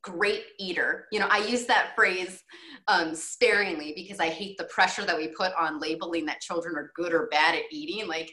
great 0.02 0.44
eater. 0.60 1.06
You 1.12 1.20
know 1.20 1.28
i 1.30 1.38
use 1.38 1.66
that 1.68 1.92
phrase 1.96 2.44
um, 2.88 3.14
sparingly 3.14 3.94
because 3.96 4.20
i 4.20 4.30
hate 4.30 4.58
the 4.58 4.64
pressure 4.66 5.06
that 5.06 5.16
we 5.16 5.28
put 5.28 5.54
on 5.54 5.80
labeling 5.80 6.26
that 6.26 6.42
children 6.42 6.76
are 6.76 6.92
good 6.96 7.14
or 7.14 7.28
bad 7.28 7.56
at 7.56 7.64
eating. 7.72 8.08
Like 8.08 8.32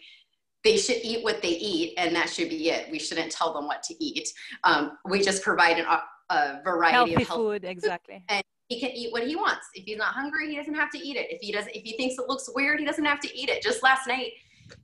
they 0.65 0.77
should 0.77 0.99
eat 1.03 1.23
what 1.23 1.43
they 1.43 1.51
eat 1.51 1.95
and 1.99 2.17
that 2.17 2.31
should 2.31 2.49
be 2.49 2.71
it. 2.71 2.91
We 2.91 2.99
shouldn't 2.99 3.31
tell 3.31 3.53
them 3.53 3.67
what 3.67 3.83
to 3.85 3.95
eat. 4.03 4.29
Um, 4.65 4.99
we 5.05 5.21
just 5.21 5.43
provide 5.43 5.79
an, 5.79 5.87
a 6.31 6.61
variety 6.65 6.95
healthy 6.95 7.15
of 7.15 7.29
healthy 7.29 7.43
food 7.43 7.65
exactly. 7.65 8.25
and 8.29 8.43
he 8.69 8.79
can 8.79 8.91
eat 8.91 9.13
what 9.13 9.27
he 9.27 9.35
wants. 9.35 9.67
If 9.75 9.85
he's 9.85 9.97
not 9.97 10.13
hungry, 10.15 10.51
he 10.51 10.57
doesn't 10.57 10.75
have 10.75 10.91
to 10.91 10.99
eat 10.99 11.17
it. 11.17 11.27
If 11.31 11.41
he 11.41 11.53
doesn't, 11.53 11.75
if 11.75 11.83
he 11.83 11.97
thinks 11.97 12.19
it 12.19 12.29
looks 12.29 12.49
weird, 12.55 12.79
he 12.79 12.87
doesn't 12.87 13.05
have 13.05 13.21
to 13.21 13.39
eat 13.39 13.49
it. 13.49 13.63
Just 13.63 13.83
last 13.83 14.07
night, 14.07 14.33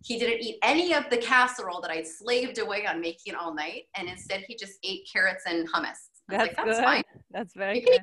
he 0.03 0.19
didn't 0.19 0.41
eat 0.43 0.57
any 0.63 0.95
of 0.95 1.11
the 1.11 1.19
casserole 1.19 1.83
that 1.83 1.91
I 1.91 2.03
slaved 2.03 2.59
away 2.59 2.87
on 2.87 3.01
making 3.01 3.35
all 3.35 3.55
night, 3.55 3.83
and 3.97 4.09
instead 4.09 4.45
he 4.49 4.57
just 4.57 4.79
ate 4.83 5.07
carrots 5.13 5.45
and 5.47 5.71
hummus. 5.71 5.99
That's, 6.29 6.43
like, 6.43 6.57
That's 6.57 6.79
good. 6.79 6.85
fine. 6.85 7.03
That's 7.31 7.55
very 7.55 7.81
you 7.81 7.87
good. 7.87 8.01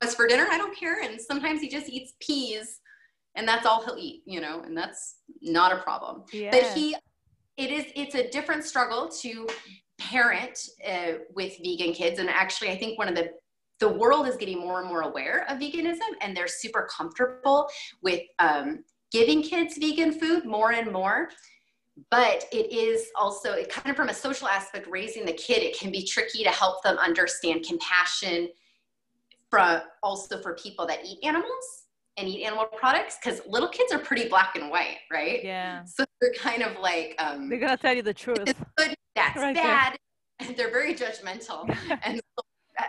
hummus 0.00 0.14
for 0.14 0.28
dinner. 0.28 0.46
I 0.48 0.58
don't 0.58 0.78
care. 0.78 1.02
And 1.02 1.20
sometimes 1.20 1.60
he 1.60 1.68
just 1.68 1.88
eats 1.88 2.14
peas, 2.20 2.78
and 3.34 3.48
that's 3.48 3.66
all 3.66 3.84
he'll 3.84 3.98
eat. 3.98 4.22
You 4.26 4.40
know, 4.40 4.62
and 4.62 4.78
that's 4.78 5.16
not 5.42 5.72
a 5.72 5.78
problem. 5.82 6.22
Yeah. 6.32 6.52
But 6.52 6.72
he, 6.72 6.94
it 7.56 7.72
is. 7.72 7.86
It's 7.96 8.14
a 8.14 8.30
different 8.30 8.62
struggle 8.62 9.08
to 9.22 9.48
parent 9.98 10.56
uh, 10.86 11.14
with 11.34 11.56
vegan 11.64 11.92
kids, 11.94 12.20
and 12.20 12.30
actually, 12.30 12.70
I 12.70 12.78
think 12.78 12.96
one 12.96 13.08
of 13.08 13.16
the 13.16 13.30
the 13.80 13.88
world 13.88 14.26
is 14.26 14.36
getting 14.36 14.60
more 14.60 14.80
and 14.80 14.88
more 14.88 15.02
aware 15.02 15.44
of 15.48 15.58
veganism 15.58 15.98
and 16.20 16.36
they're 16.36 16.48
super 16.48 16.88
comfortable 16.90 17.68
with 18.02 18.20
um, 18.38 18.82
giving 19.12 19.42
kids 19.42 19.76
vegan 19.78 20.12
food 20.12 20.44
more 20.44 20.72
and 20.72 20.90
more. 20.90 21.28
But 22.10 22.44
it 22.52 22.72
is 22.72 23.06
also 23.16 23.52
it 23.52 23.70
kind 23.70 23.88
of 23.90 23.96
from 23.96 24.10
a 24.10 24.14
social 24.14 24.48
aspect 24.48 24.86
raising 24.90 25.24
the 25.24 25.32
kid 25.32 25.62
it 25.62 25.78
can 25.78 25.90
be 25.90 26.04
tricky 26.04 26.42
to 26.44 26.50
help 26.50 26.82
them 26.82 26.98
understand 26.98 27.64
compassion 27.66 28.48
from 29.50 29.80
also 30.02 30.40
for 30.42 30.54
people 30.56 30.86
that 30.86 31.04
eat 31.06 31.18
animals 31.24 31.84
and 32.18 32.28
eat 32.28 32.44
animal 32.44 32.66
products 32.76 33.16
because 33.22 33.40
little 33.46 33.68
kids 33.68 33.92
are 33.92 33.98
pretty 33.98 34.28
black 34.28 34.56
and 34.56 34.70
white 34.70 34.98
right? 35.10 35.42
Yeah. 35.42 35.84
So 35.84 36.04
they're 36.20 36.32
kind 36.34 36.62
of 36.62 36.78
like 36.80 37.14
um, 37.18 37.48
they're 37.48 37.58
gonna 37.58 37.76
tell 37.78 37.94
you 37.94 38.02
the 38.02 38.12
truth. 38.14 38.44
good, 38.76 38.94
that's 39.14 39.36
right 39.40 39.54
bad 39.54 39.96
there. 40.38 40.48
and 40.48 40.56
they're 40.56 40.70
very 40.70 40.94
judgmental. 40.94 41.66
And 42.04 42.20
so 42.36 42.45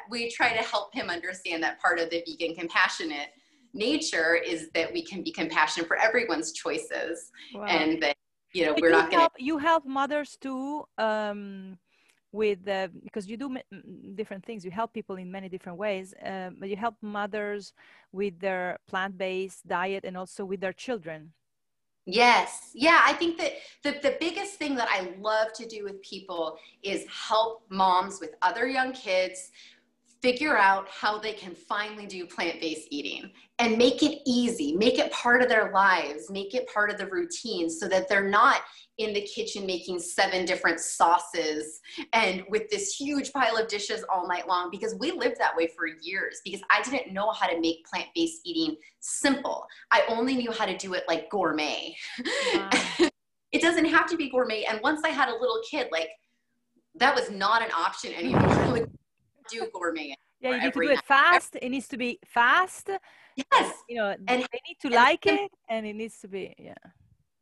we 0.09 0.29
try 0.29 0.55
to 0.55 0.63
help 0.63 0.93
him 0.93 1.09
understand 1.09 1.63
that 1.63 1.79
part 1.81 1.99
of 1.99 2.09
the 2.09 2.23
vegan 2.25 2.55
compassionate 2.55 3.29
nature 3.73 4.35
is 4.35 4.69
that 4.73 4.91
we 4.91 5.01
can 5.03 5.23
be 5.23 5.31
compassionate 5.31 5.87
for 5.87 5.97
everyone's 5.97 6.51
choices 6.51 7.31
wow. 7.53 7.65
and 7.65 8.01
that 8.01 8.15
you 8.53 8.65
know 8.65 8.73
but 8.73 8.81
we're 8.81 8.89
you 8.89 8.93
not 8.93 9.11
going 9.11 9.27
to 9.27 9.43
you 9.43 9.57
help 9.57 9.85
mothers 9.85 10.37
too 10.39 10.83
um, 10.97 11.77
with 12.31 12.67
uh, 12.67 12.87
because 13.03 13.27
you 13.27 13.37
do 13.37 13.55
m- 13.55 14.15
different 14.15 14.43
things 14.45 14.63
you 14.65 14.71
help 14.71 14.93
people 14.93 15.15
in 15.17 15.31
many 15.31 15.49
different 15.49 15.77
ways 15.77 16.13
uh, 16.25 16.49
but 16.59 16.69
you 16.69 16.75
help 16.75 16.95
mothers 17.01 17.73
with 18.11 18.39
their 18.39 18.77
plant-based 18.87 19.67
diet 19.67 20.03
and 20.05 20.17
also 20.17 20.43
with 20.45 20.59
their 20.59 20.73
children 20.73 21.31
Yes. 22.09 22.71
Yeah. 22.73 23.01
I 23.03 23.11
think 23.11 23.37
that 23.37 23.51
the, 23.83 23.99
the 24.01 24.15
biggest 24.17 24.53
thing 24.53 24.75
that 24.75 24.87
I 24.89 25.13
love 25.19 25.51
to 25.55 25.67
do 25.67 25.83
with 25.83 26.01
people 26.01 26.57
is 26.81 27.05
help 27.11 27.63
moms 27.69 28.21
with 28.21 28.33
other 28.41 28.65
young 28.65 28.93
kids 28.93 29.51
figure 30.21 30.57
out 30.57 30.87
how 30.89 31.19
they 31.19 31.33
can 31.33 31.53
finally 31.53 32.05
do 32.05 32.25
plant-based 32.25 32.87
eating 32.89 33.31
and 33.59 33.77
make 33.77 34.01
it 34.03 34.21
easy 34.25 34.75
make 34.75 34.99
it 34.99 35.11
part 35.11 35.41
of 35.41 35.49
their 35.49 35.71
lives 35.71 36.29
make 36.29 36.53
it 36.53 36.67
part 36.73 36.89
of 36.89 36.97
the 36.97 37.07
routine 37.07 37.69
so 37.69 37.87
that 37.87 38.07
they're 38.09 38.29
not 38.29 38.61
in 38.97 39.13
the 39.13 39.21
kitchen 39.21 39.65
making 39.65 39.99
seven 39.99 40.43
different 40.45 40.79
sauces 40.79 41.79
and 42.13 42.43
with 42.49 42.67
this 42.69 42.95
huge 42.95 43.31
pile 43.31 43.57
of 43.57 43.67
dishes 43.67 44.03
all 44.11 44.27
night 44.27 44.47
long 44.47 44.69
because 44.71 44.95
we 44.99 45.11
lived 45.11 45.37
that 45.37 45.55
way 45.55 45.67
for 45.67 45.87
years 46.01 46.41
because 46.43 46.61
I 46.71 46.81
didn't 46.81 47.13
know 47.13 47.31
how 47.31 47.47
to 47.47 47.59
make 47.59 47.85
plant-based 47.85 48.41
eating 48.43 48.75
simple. 48.99 49.67
I 49.91 50.01
only 50.09 50.35
knew 50.35 50.51
how 50.51 50.65
to 50.65 50.75
do 50.75 50.93
it 50.95 51.03
like 51.07 51.29
gourmet. 51.29 51.95
Wow. 52.53 52.69
it 53.51 53.61
doesn't 53.61 53.85
have 53.85 54.09
to 54.09 54.17
be 54.17 54.29
gourmet 54.29 54.63
and 54.63 54.79
once 54.81 55.01
I 55.03 55.09
had 55.09 55.29
a 55.29 55.33
little 55.33 55.61
kid 55.69 55.87
like 55.91 56.09
that 56.95 57.15
was 57.15 57.29
not 57.29 57.61
an 57.61 57.69
option 57.71 58.13
anymore 58.13 58.87
do 59.49 59.67
gourmet. 59.73 60.15
Yeah, 60.39 60.55
you 60.55 60.61
need 60.61 60.73
to 60.73 60.79
do 60.79 60.89
it 60.89 61.03
fast. 61.05 61.57
It 61.61 61.69
needs 61.69 61.87
to 61.89 61.97
be 61.97 62.19
fast. 62.25 62.89
Yes. 63.35 63.73
You 63.89 63.97
know, 63.97 64.15
and 64.27 64.41
they 64.41 64.61
need 64.67 64.77
to 64.81 64.89
like 64.89 65.25
it 65.25 65.51
and 65.69 65.85
it 65.85 65.93
needs 65.93 66.19
to 66.21 66.27
be, 66.27 66.55
yeah. 66.57 66.73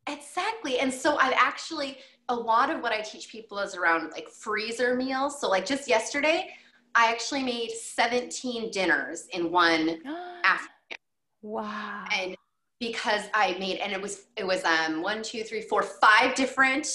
Exactly. 0.06 0.78
And 0.78 0.92
so 0.92 1.16
I've 1.16 1.34
actually, 1.36 1.98
a 2.28 2.34
lot 2.34 2.70
of 2.70 2.80
what 2.80 2.92
I 2.92 3.00
teach 3.00 3.28
people 3.28 3.58
is 3.58 3.74
around 3.74 4.12
like 4.12 4.28
freezer 4.28 4.94
meals. 4.94 5.40
So, 5.40 5.48
like 5.48 5.66
just 5.66 5.88
yesterday, 5.88 6.48
I 6.94 7.10
actually 7.10 7.42
made 7.42 7.70
17 7.70 8.70
dinners 8.70 9.26
in 9.32 9.50
one 9.50 10.00
afternoon. 10.44 10.98
Wow. 11.42 12.04
And 12.16 12.36
because 12.78 13.22
I 13.34 13.56
made, 13.58 13.78
and 13.78 13.92
it 13.92 14.00
was, 14.00 14.26
it 14.36 14.46
was 14.46 14.64
um, 14.64 15.02
one, 15.02 15.22
two, 15.22 15.42
three, 15.42 15.62
four, 15.62 15.82
five 15.82 16.34
different 16.34 16.86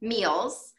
meals 0.00 0.74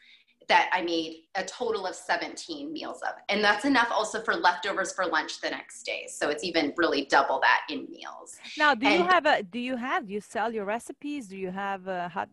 that 0.48 0.70
I 0.72 0.82
made 0.82 1.24
a 1.34 1.44
total 1.44 1.86
of 1.86 1.94
17 1.94 2.72
meals 2.72 3.02
of. 3.02 3.14
And 3.28 3.44
that's 3.44 3.64
enough 3.64 3.88
also 3.92 4.22
for 4.22 4.34
leftovers 4.34 4.92
for 4.92 5.06
lunch 5.06 5.40
the 5.40 5.50
next 5.50 5.82
day. 5.84 6.06
So 6.08 6.30
it's 6.30 6.42
even 6.42 6.72
really 6.76 7.04
double 7.04 7.38
that 7.40 7.60
in 7.68 7.86
meals. 7.90 8.36
Now, 8.56 8.74
do 8.74 8.86
And- 8.86 9.00
you 9.00 9.06
have 9.06 9.26
a, 9.26 9.42
do 9.42 9.58
you 9.58 9.76
have, 9.76 10.06
do 10.06 10.14
you 10.14 10.20
sell 10.20 10.52
your 10.52 10.64
recipes? 10.64 11.28
Do 11.28 11.36
you 11.36 11.50
have 11.50 11.86
a, 11.86 12.08
how, 12.08 12.26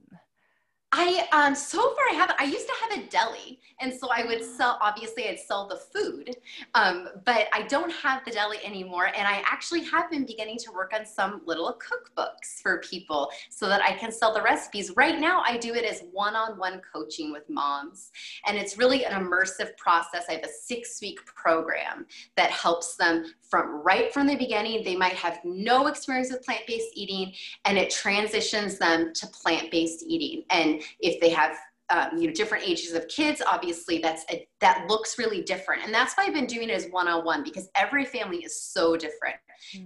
I 0.97 1.27
um 1.33 1.53
so 1.55 1.79
far 1.79 2.05
I 2.09 2.13
haven't. 2.13 2.39
I 2.39 2.45
used 2.45 2.67
to 2.67 2.73
have 2.81 2.99
a 2.99 3.09
deli, 3.09 3.59
and 3.81 3.93
so 3.93 4.07
I 4.15 4.23
would 4.23 4.41
sell. 4.41 4.79
Obviously, 4.81 5.27
I'd 5.27 5.39
sell 5.39 5.67
the 5.67 5.75
food, 5.75 6.37
um, 6.73 7.09
but 7.25 7.47
I 7.51 7.63
don't 7.63 7.91
have 7.91 8.23
the 8.23 8.31
deli 8.31 8.59
anymore. 8.63 9.07
And 9.07 9.27
I 9.27 9.43
actually 9.45 9.83
have 9.83 10.09
been 10.09 10.25
beginning 10.25 10.57
to 10.59 10.71
work 10.71 10.93
on 10.97 11.05
some 11.05 11.41
little 11.45 11.77
cookbooks 11.85 12.61
for 12.61 12.79
people 12.79 13.29
so 13.49 13.67
that 13.67 13.81
I 13.81 13.91
can 13.91 14.09
sell 14.09 14.33
the 14.33 14.41
recipes. 14.41 14.93
Right 14.95 15.19
now, 15.19 15.43
I 15.45 15.57
do 15.57 15.73
it 15.73 15.83
as 15.83 16.03
one-on-one 16.13 16.81
coaching 16.93 17.33
with 17.33 17.49
moms, 17.49 18.13
and 18.47 18.55
it's 18.55 18.77
really 18.77 19.03
an 19.03 19.11
immersive 19.21 19.75
process. 19.75 20.23
I 20.29 20.33
have 20.33 20.45
a 20.45 20.49
six-week 20.49 21.25
program 21.25 22.05
that 22.37 22.51
helps 22.51 22.95
them 22.95 23.25
from 23.49 23.83
right 23.83 24.13
from 24.13 24.27
the 24.27 24.35
beginning. 24.37 24.83
They 24.85 24.95
might 24.95 25.13
have 25.13 25.39
no 25.43 25.87
experience 25.87 26.31
with 26.31 26.41
plant-based 26.43 26.91
eating, 26.93 27.33
and 27.65 27.77
it 27.77 27.89
transitions 27.89 28.79
them 28.79 29.11
to 29.13 29.27
plant-based 29.27 30.05
eating. 30.07 30.43
And 30.49 30.81
if 30.99 31.19
they 31.19 31.29
have 31.29 31.57
um, 31.89 32.17
you 32.17 32.27
know 32.27 32.33
different 32.33 32.67
ages 32.67 32.93
of 32.93 33.07
kids 33.07 33.43
obviously 33.47 33.99
that's 33.99 34.25
a, 34.31 34.47
that 34.59 34.85
looks 34.89 35.19
really 35.19 35.43
different 35.43 35.83
and 35.83 35.93
that's 35.93 36.15
why 36.15 36.25
i've 36.25 36.33
been 36.33 36.47
doing 36.47 36.69
it 36.69 36.73
as 36.73 36.87
one-on-one 36.89 37.43
because 37.43 37.69
every 37.75 38.05
family 38.05 38.37
is 38.37 38.59
so 38.59 38.97
different 38.97 39.35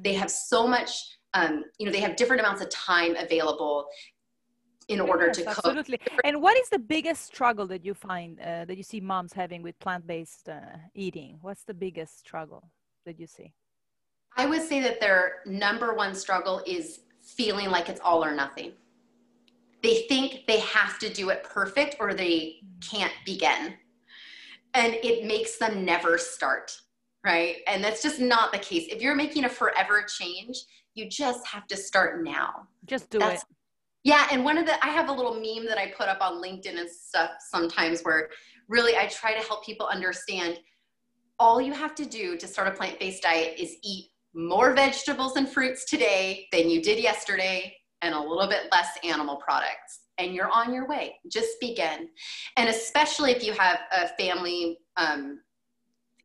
they 0.03 0.13
have 0.13 0.31
so 0.31 0.65
much 0.65 1.17
um, 1.33 1.65
you 1.77 1.85
know 1.85 1.91
they 1.91 1.99
have 1.99 2.15
different 2.15 2.39
amounts 2.39 2.61
of 2.61 2.69
time 2.69 3.15
available 3.17 3.85
in 4.87 4.99
order 4.99 5.27
Yes, 5.27 5.37
to 5.37 5.43
cook 5.43 5.57
absolutely. 5.57 5.99
And 6.23 6.41
what 6.41 6.57
is 6.57 6.69
the 6.69 6.79
biggest 6.79 7.27
struggle 7.27 7.67
that 7.67 7.85
you 7.85 7.93
find 7.93 8.39
uh, 8.39 8.65
that 8.65 8.75
you 8.75 8.81
see 8.81 8.99
moms 8.99 9.33
having 9.33 9.61
with 9.61 9.77
plant-based 9.77 10.49
uh, 10.49 10.77
eating? 10.95 11.37
What's 11.41 11.63
the 11.63 11.75
biggest 11.75 12.17
struggle 12.17 12.71
that 13.05 13.19
you 13.19 13.27
see? 13.27 13.53
i 14.37 14.45
would 14.45 14.61
say 14.61 14.79
that 14.79 14.99
their 14.99 15.41
number 15.45 15.93
one 15.93 16.15
struggle 16.15 16.61
is 16.65 17.01
feeling 17.21 17.69
like 17.69 17.89
it's 17.89 17.99
all 18.01 18.23
or 18.23 18.33
nothing 18.33 18.71
they 19.81 20.05
think 20.09 20.45
they 20.47 20.59
have 20.59 20.99
to 20.99 21.11
do 21.11 21.29
it 21.29 21.43
perfect 21.43 21.95
or 21.99 22.13
they 22.13 22.57
can't 22.81 23.13
begin. 23.25 23.75
And 24.73 24.93
it 24.95 25.25
makes 25.25 25.57
them 25.57 25.83
never 25.83 26.17
start, 26.17 26.71
right? 27.25 27.57
And 27.67 27.83
that's 27.83 28.03
just 28.03 28.19
not 28.19 28.51
the 28.51 28.59
case. 28.59 28.87
If 28.89 29.01
you're 29.01 29.15
making 29.15 29.45
a 29.45 29.49
forever 29.49 30.03
change, 30.03 30.57
you 30.93 31.09
just 31.09 31.45
have 31.47 31.65
to 31.67 31.77
start 31.77 32.23
now. 32.23 32.67
Just 32.85 33.09
do 33.09 33.19
That's- 33.19 33.41
it. 33.41 33.47
Yeah, 34.05 34.27
and 34.31 34.45
one 34.45 34.57
of 34.57 34.65
the 34.65 34.83
I 34.83 34.89
have 34.89 35.09
a 35.09 35.11
little 35.11 35.33
meme 35.33 35.65
that 35.65 35.77
I 35.77 35.87
put 35.87 36.07
up 36.07 36.21
on 36.21 36.41
LinkedIn 36.41 36.79
and 36.79 36.89
stuff 36.89 37.31
sometimes 37.49 38.01
where 38.01 38.29
really 38.69 38.95
I 38.95 39.07
try 39.07 39.33
to 39.33 39.45
help 39.45 39.65
people 39.65 39.87
understand 39.87 40.57
all 41.37 41.59
you 41.59 41.73
have 41.73 41.95
to 41.95 42.05
do 42.05 42.37
to 42.37 42.47
start 42.47 42.69
a 42.69 42.71
plant-based 42.71 43.23
diet 43.23 43.59
is 43.59 43.75
eat 43.83 44.09
more 44.33 44.73
vegetables 44.73 45.35
and 45.35 45.49
fruits 45.49 45.83
today 45.83 46.47
than 46.51 46.69
you 46.69 46.81
did 46.81 46.99
yesterday 46.99 47.75
and 48.01 48.13
a 48.13 48.19
little 48.19 48.47
bit 48.47 48.69
less 48.71 48.97
animal 49.03 49.37
products 49.37 50.01
and 50.17 50.33
you're 50.33 50.49
on 50.49 50.73
your 50.73 50.87
way. 50.87 51.15
Just 51.31 51.59
begin. 51.59 52.09
And 52.57 52.69
especially 52.69 53.31
if 53.31 53.43
you 53.43 53.53
have 53.53 53.79
a 53.91 54.07
family 54.09 54.77
um, 54.97 55.39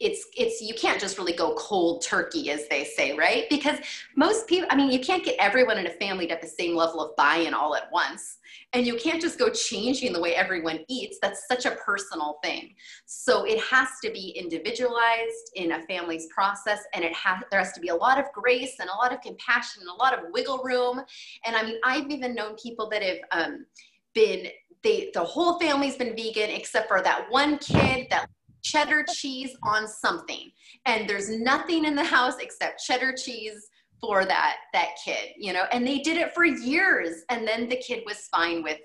it's 0.00 0.26
it's 0.36 0.60
you 0.60 0.74
can't 0.74 1.00
just 1.00 1.18
really 1.18 1.32
go 1.32 1.54
cold 1.54 2.02
turkey 2.02 2.50
as 2.50 2.68
they 2.68 2.84
say 2.84 3.16
right? 3.16 3.44
Because 3.48 3.78
most 4.16 4.46
people 4.46 4.66
i 4.70 4.76
mean 4.76 4.90
you 4.90 5.00
can't 5.00 5.24
get 5.24 5.36
everyone 5.38 5.78
in 5.78 5.86
a 5.86 5.90
family 5.90 6.26
to 6.26 6.34
have 6.34 6.42
the 6.42 6.48
same 6.48 6.74
level 6.74 7.00
of 7.00 7.16
buy-in 7.16 7.54
all 7.54 7.74
at 7.76 7.90
once. 7.92 8.38
And 8.72 8.86
you 8.86 8.96
can't 8.96 9.20
just 9.20 9.38
go 9.38 9.50
changing 9.50 10.12
the 10.12 10.20
way 10.20 10.34
everyone 10.34 10.80
eats. 10.88 11.18
That's 11.22 11.46
such 11.46 11.64
a 11.64 11.72
personal 11.72 12.38
thing. 12.42 12.74
So 13.06 13.44
it 13.44 13.60
has 13.60 13.88
to 14.02 14.10
be 14.10 14.30
individualized 14.30 15.50
in 15.54 15.72
a 15.72 15.82
family's 15.86 16.26
process 16.26 16.80
and 16.92 17.04
it 17.04 17.14
has 17.14 17.42
there 17.50 17.60
has 17.60 17.72
to 17.72 17.80
be 17.80 17.88
a 17.88 17.94
lot 17.94 18.18
of 18.18 18.26
grace 18.32 18.76
and 18.80 18.88
a 18.88 18.96
lot 18.96 19.12
of 19.12 19.20
compassion 19.20 19.82
and 19.82 19.90
a 19.90 19.94
lot 19.94 20.12
of 20.12 20.30
wiggle 20.32 20.62
room. 20.64 21.00
And 21.46 21.56
i 21.56 21.62
mean 21.62 21.78
i've 21.84 22.10
even 22.10 22.34
known 22.34 22.56
people 22.56 22.88
that 22.90 23.02
have 23.02 23.18
um, 23.32 23.66
been 24.14 24.48
they 24.82 25.10
the 25.14 25.24
whole 25.24 25.58
family's 25.58 25.96
been 25.96 26.14
vegan 26.14 26.50
except 26.50 26.86
for 26.86 27.00
that 27.02 27.26
one 27.30 27.58
kid 27.58 28.06
that 28.10 28.26
cheddar 28.64 29.04
cheese 29.12 29.56
on 29.62 29.86
something. 29.86 30.50
And 30.86 31.08
there's 31.08 31.30
nothing 31.30 31.84
in 31.84 31.94
the 31.94 32.04
house 32.04 32.38
except 32.40 32.82
cheddar 32.84 33.12
cheese 33.12 33.68
for 34.00 34.24
that 34.24 34.56
that 34.72 34.88
kid 35.02 35.30
you 35.36 35.52
know? 35.52 35.64
And 35.70 35.86
they 35.86 36.00
did 36.00 36.16
it 36.16 36.34
for 36.34 36.44
years. 36.44 37.22
And 37.30 37.46
then 37.46 37.68
the 37.68 37.76
kid 37.76 38.02
was 38.06 38.28
fine 38.28 38.62
with 38.62 38.78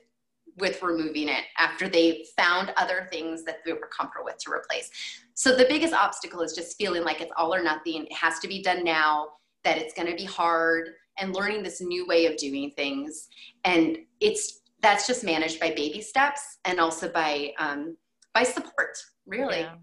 with 0.58 0.82
removing 0.82 1.30
it 1.30 1.46
after 1.58 1.88
they 1.88 2.26
found 2.38 2.74
other 2.76 3.08
things 3.12 3.44
that 3.46 3.58
they 3.66 3.72
were 3.72 3.90
comfortable 3.98 4.26
with 4.26 4.38
to 4.40 4.52
replace. 4.52 4.90
So 5.34 5.56
the 5.56 5.66
biggest 5.70 5.94
obstacle 5.94 6.42
is 6.42 6.54
just 6.54 6.78
feeling 6.78 7.04
like 7.04 7.22
it's 7.22 7.32
all 7.38 7.54
or 7.54 7.64
nothing. 7.64 8.06
It 8.06 8.14
has 8.14 8.40
to 8.40 8.48
be 8.48 8.62
done 8.62 8.84
now 8.84 9.30
that 9.64 9.78
it's 9.78 9.94
going 9.94 10.10
to 10.10 10.16
be 10.16 10.26
hard 10.26 10.90
and 11.18 11.34
learning 11.34 11.64
this 11.64 11.80
new 11.82 12.06
way 12.08 12.26
of 12.26 12.36
doing 12.36 12.72
things. 12.76 13.30
And 13.64 14.00
it's 14.20 14.62
that's 14.82 15.08
just 15.08 15.24
managed 15.24 15.60
by 15.60 15.70
baby 15.70 16.02
steps 16.02 16.58
and 16.66 16.80
also 16.80 17.10
by 17.10 17.52
um, 17.58 17.98
by 18.34 18.44
support 18.44 18.98
really 19.30 19.62
Yeah. 19.62 19.78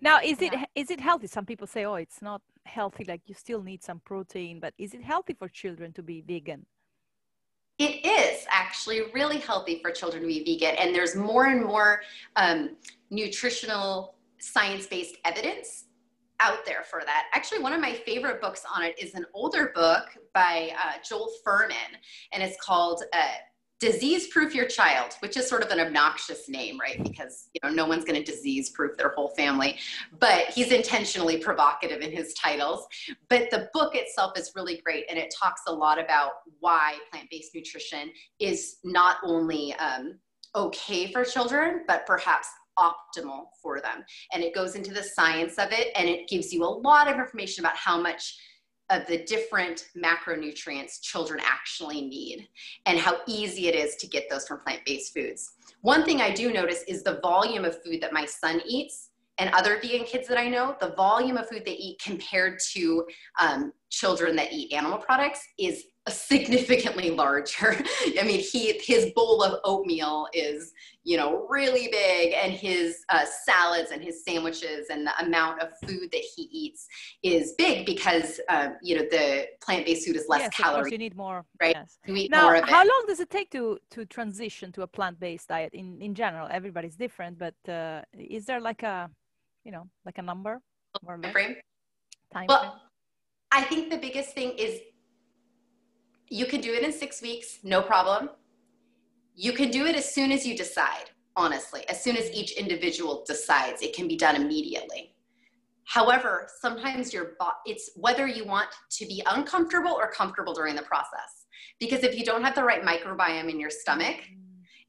Now, 0.00 0.20
is 0.22 0.38
it 0.42 0.52
Yeah. 0.52 0.64
is 0.74 0.90
it 0.90 1.00
healthy? 1.00 1.26
Some 1.26 1.46
people 1.46 1.66
say, 1.66 1.82
"Oh, 1.86 1.94
it's 1.94 2.20
not 2.20 2.42
healthy. 2.66 3.04
Like 3.04 3.22
you 3.26 3.34
still 3.34 3.62
need 3.62 3.82
some 3.82 4.00
protein." 4.00 4.60
But 4.60 4.74
is 4.76 4.92
it 4.94 5.02
healthy 5.02 5.34
for 5.40 5.48
children 5.48 5.92
to 5.94 6.02
be 6.02 6.20
vegan? 6.20 6.66
It 7.78 8.04
is 8.04 8.46
actually 8.50 9.00
really 9.12 9.38
healthy 9.38 9.80
for 9.80 9.90
children 9.90 10.22
to 10.22 10.28
be 10.28 10.44
vegan, 10.44 10.74
and 10.76 10.94
there's 10.94 11.16
more 11.16 11.46
and 11.46 11.64
more 11.64 12.02
um, 12.36 12.76
nutritional 13.10 14.16
science 14.38 14.86
based 14.86 15.16
evidence 15.24 15.86
out 16.40 16.64
there 16.66 16.82
for 16.90 17.02
that. 17.04 17.22
Actually, 17.32 17.60
one 17.60 17.72
of 17.72 17.80
my 17.80 17.94
favorite 17.94 18.40
books 18.40 18.62
on 18.74 18.82
it 18.82 18.94
is 18.98 19.14
an 19.14 19.24
older 19.34 19.72
book 19.74 20.04
by 20.34 20.72
uh, 20.82 20.94
Joel 21.06 21.30
Fuhrman, 21.42 21.90
and 22.32 22.42
it's 22.42 22.58
called 22.60 23.02
uh, 23.12 23.32
Disease 23.80 24.26
Proof 24.26 24.54
Your 24.54 24.66
Child, 24.66 25.14
which 25.20 25.38
is 25.38 25.48
sort 25.48 25.64
of 25.64 25.70
an 25.70 25.80
obnoxious 25.80 26.50
name, 26.50 26.78
right? 26.78 27.02
Because 27.02 27.48
you 27.54 27.60
know 27.64 27.74
no 27.74 27.86
one's 27.86 28.04
going 28.04 28.22
to 28.22 28.30
disease 28.30 28.68
proof 28.70 28.94
their 28.98 29.14
whole 29.16 29.28
family, 29.28 29.78
but 30.18 30.44
he's 30.48 30.70
intentionally 30.70 31.38
provocative 31.38 32.02
in 32.02 32.12
his 32.12 32.34
titles. 32.34 32.86
But 33.30 33.50
the 33.50 33.70
book 33.72 33.94
itself 33.94 34.38
is 34.38 34.52
really 34.54 34.82
great, 34.84 35.06
and 35.08 35.18
it 35.18 35.34
talks 35.34 35.62
a 35.66 35.72
lot 35.72 35.98
about 35.98 36.32
why 36.60 36.98
plant-based 37.10 37.54
nutrition 37.54 38.10
is 38.38 38.76
not 38.84 39.16
only 39.24 39.74
um, 39.76 40.18
okay 40.54 41.10
for 41.10 41.24
children, 41.24 41.84
but 41.88 42.06
perhaps 42.06 42.48
optimal 42.78 43.46
for 43.62 43.80
them. 43.80 44.04
And 44.32 44.42
it 44.42 44.54
goes 44.54 44.74
into 44.74 44.92
the 44.92 45.02
science 45.02 45.58
of 45.58 45.72
it, 45.72 45.88
and 45.96 46.06
it 46.06 46.28
gives 46.28 46.52
you 46.52 46.64
a 46.64 46.66
lot 46.66 47.08
of 47.08 47.18
information 47.18 47.64
about 47.64 47.76
how 47.76 48.00
much 48.00 48.38
of 48.90 49.06
the 49.06 49.24
different 49.24 49.88
macronutrients 49.96 51.00
children 51.00 51.40
actually 51.44 52.02
need 52.02 52.48
and 52.86 52.98
how 52.98 53.18
easy 53.26 53.68
it 53.68 53.74
is 53.74 53.96
to 53.96 54.06
get 54.06 54.28
those 54.28 54.46
from 54.46 54.58
plant-based 54.58 55.14
foods. 55.14 55.52
One 55.82 56.04
thing 56.04 56.20
I 56.20 56.32
do 56.32 56.52
notice 56.52 56.82
is 56.88 57.02
the 57.02 57.20
volume 57.22 57.64
of 57.64 57.82
food 57.82 58.00
that 58.02 58.12
my 58.12 58.26
son 58.26 58.60
eats 58.66 59.10
and 59.38 59.48
other 59.54 59.80
vegan 59.80 60.04
kids 60.04 60.28
that 60.28 60.38
I 60.38 60.48
know, 60.48 60.76
the 60.80 60.90
volume 60.90 61.38
of 61.38 61.48
food 61.48 61.62
they 61.64 61.72
eat 61.72 61.98
compared 62.02 62.58
to 62.72 63.06
um, 63.40 63.72
children 63.88 64.36
that 64.36 64.52
eat 64.52 64.72
animal 64.72 64.98
products 64.98 65.40
is 65.58 65.84
significantly 66.08 67.10
larger. 67.10 67.76
I 68.18 68.22
mean, 68.22 68.40
he 68.40 68.78
his 68.84 69.12
bowl 69.14 69.42
of 69.42 69.60
oatmeal 69.64 70.28
is 70.32 70.72
you 71.04 71.16
know 71.16 71.46
really 71.48 71.88
big, 71.90 72.34
and 72.34 72.52
his 72.52 73.04
uh, 73.08 73.24
salads 73.44 73.90
and 73.90 74.02
his 74.02 74.24
sandwiches 74.24 74.86
and 74.90 75.06
the 75.06 75.24
amount 75.24 75.62
of 75.62 75.70
food 75.86 76.10
that 76.12 76.22
he 76.34 76.48
eats 76.50 76.86
is 77.22 77.54
big 77.58 77.86
because 77.86 78.40
um, 78.48 78.76
you 78.82 78.96
know 78.96 79.02
the 79.10 79.46
plant 79.62 79.86
based 79.86 80.06
food 80.06 80.16
is 80.16 80.26
less 80.28 80.40
yes, 80.40 80.50
calorie. 80.54 80.90
you 80.90 80.98
need 80.98 81.16
more. 81.16 81.44
right? 81.60 81.76
Yes. 81.76 81.98
Now, 82.30 82.44
more 82.44 82.56
of 82.56 82.68
how 82.68 82.82
long 82.82 83.04
does 83.06 83.20
it 83.20 83.30
take 83.30 83.50
to 83.50 83.78
to 83.90 84.04
transition 84.06 84.72
to 84.72 84.82
a 84.82 84.86
plant-based 84.86 85.48
diet? 85.48 85.74
In 85.74 86.00
in 86.00 86.14
general, 86.14 86.48
everybody's 86.50 86.96
different, 86.96 87.38
but 87.38 87.54
uh, 87.68 88.02
is 88.18 88.46
there 88.46 88.60
like 88.60 88.82
a, 88.82 89.10
you 89.64 89.72
know, 89.72 89.88
like 90.04 90.18
a 90.18 90.22
number 90.22 90.60
or 91.06 91.18
less 91.18 91.32
Frame? 91.32 91.56
time 92.32 92.46
frame? 92.46 92.46
Well, 92.48 92.80
I 93.52 93.62
think 93.62 93.90
the 93.90 93.98
biggest 93.98 94.34
thing 94.34 94.52
is 94.52 94.80
you 96.30 96.46
can 96.46 96.60
do 96.60 96.72
it 96.72 96.84
in 96.84 96.92
six 96.92 97.20
weeks, 97.20 97.58
no 97.64 97.82
problem. 97.82 98.30
You 99.34 99.52
can 99.52 99.70
do 99.70 99.86
it 99.86 99.96
as 99.96 100.14
soon 100.14 100.30
as 100.30 100.46
you 100.46 100.56
decide, 100.56 101.10
honestly, 101.36 101.86
as 101.88 102.02
soon 102.02 102.16
as 102.16 102.30
each 102.30 102.52
individual 102.52 103.24
decides. 103.26 103.82
It 103.82 103.94
can 103.94 104.06
be 104.06 104.16
done 104.16 104.36
immediately. 104.36 105.14
However, 105.84 106.48
sometimes 106.60 107.12
your 107.12 107.32
bo- 107.40 107.58
it's 107.66 107.90
whether 107.96 108.28
you 108.28 108.44
want 108.44 108.68
to 108.90 109.06
be 109.06 109.22
uncomfortable 109.26 109.90
or 109.90 110.08
comfortable 110.12 110.54
during 110.54 110.76
the 110.76 110.82
process. 110.82 111.46
Because 111.80 112.04
if 112.04 112.16
you 112.16 112.24
don't 112.24 112.44
have 112.44 112.54
the 112.54 112.62
right 112.62 112.82
microbiome 112.82 113.50
in 113.50 113.58
your 113.58 113.70
stomach 113.70 114.16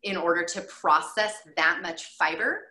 in 0.03 0.15
order 0.15 0.43
to 0.43 0.61
process 0.61 1.39
that 1.57 1.79
much 1.81 2.05
fiber, 2.19 2.61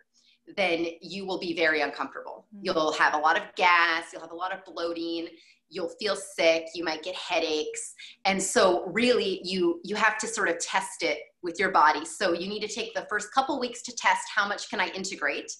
then 0.55 0.85
you 1.01 1.25
will 1.25 1.39
be 1.39 1.53
very 1.53 1.81
uncomfortable. 1.81 2.45
Mm. 2.55 2.59
You'll 2.63 2.93
have 2.93 3.15
a 3.15 3.17
lot 3.17 3.37
of 3.37 3.43
gas, 3.55 4.05
you'll 4.13 4.21
have 4.21 4.31
a 4.31 4.35
lot 4.35 4.53
of 4.53 4.63
bloating, 4.63 5.27
you'll 5.71 5.93
feel 5.99 6.15
sick 6.15 6.65
you 6.75 6.83
might 6.83 7.01
get 7.01 7.15
headaches. 7.15 7.93
And 8.25 8.41
so 8.41 8.85
really 8.87 9.41
you 9.43 9.79
you 9.83 9.95
have 9.95 10.17
to 10.19 10.27
sort 10.27 10.49
of 10.49 10.59
test 10.59 11.01
it 11.01 11.19
with 11.41 11.57
your 11.59 11.71
body. 11.71 12.05
So 12.05 12.33
you 12.33 12.47
need 12.47 12.61
to 12.61 12.67
take 12.67 12.93
the 12.93 13.07
first 13.09 13.33
couple 13.33 13.59
weeks 13.59 13.81
to 13.83 13.95
test 13.95 14.27
how 14.33 14.47
much 14.47 14.69
can 14.69 14.79
i 14.79 14.87
integrate 14.89 15.51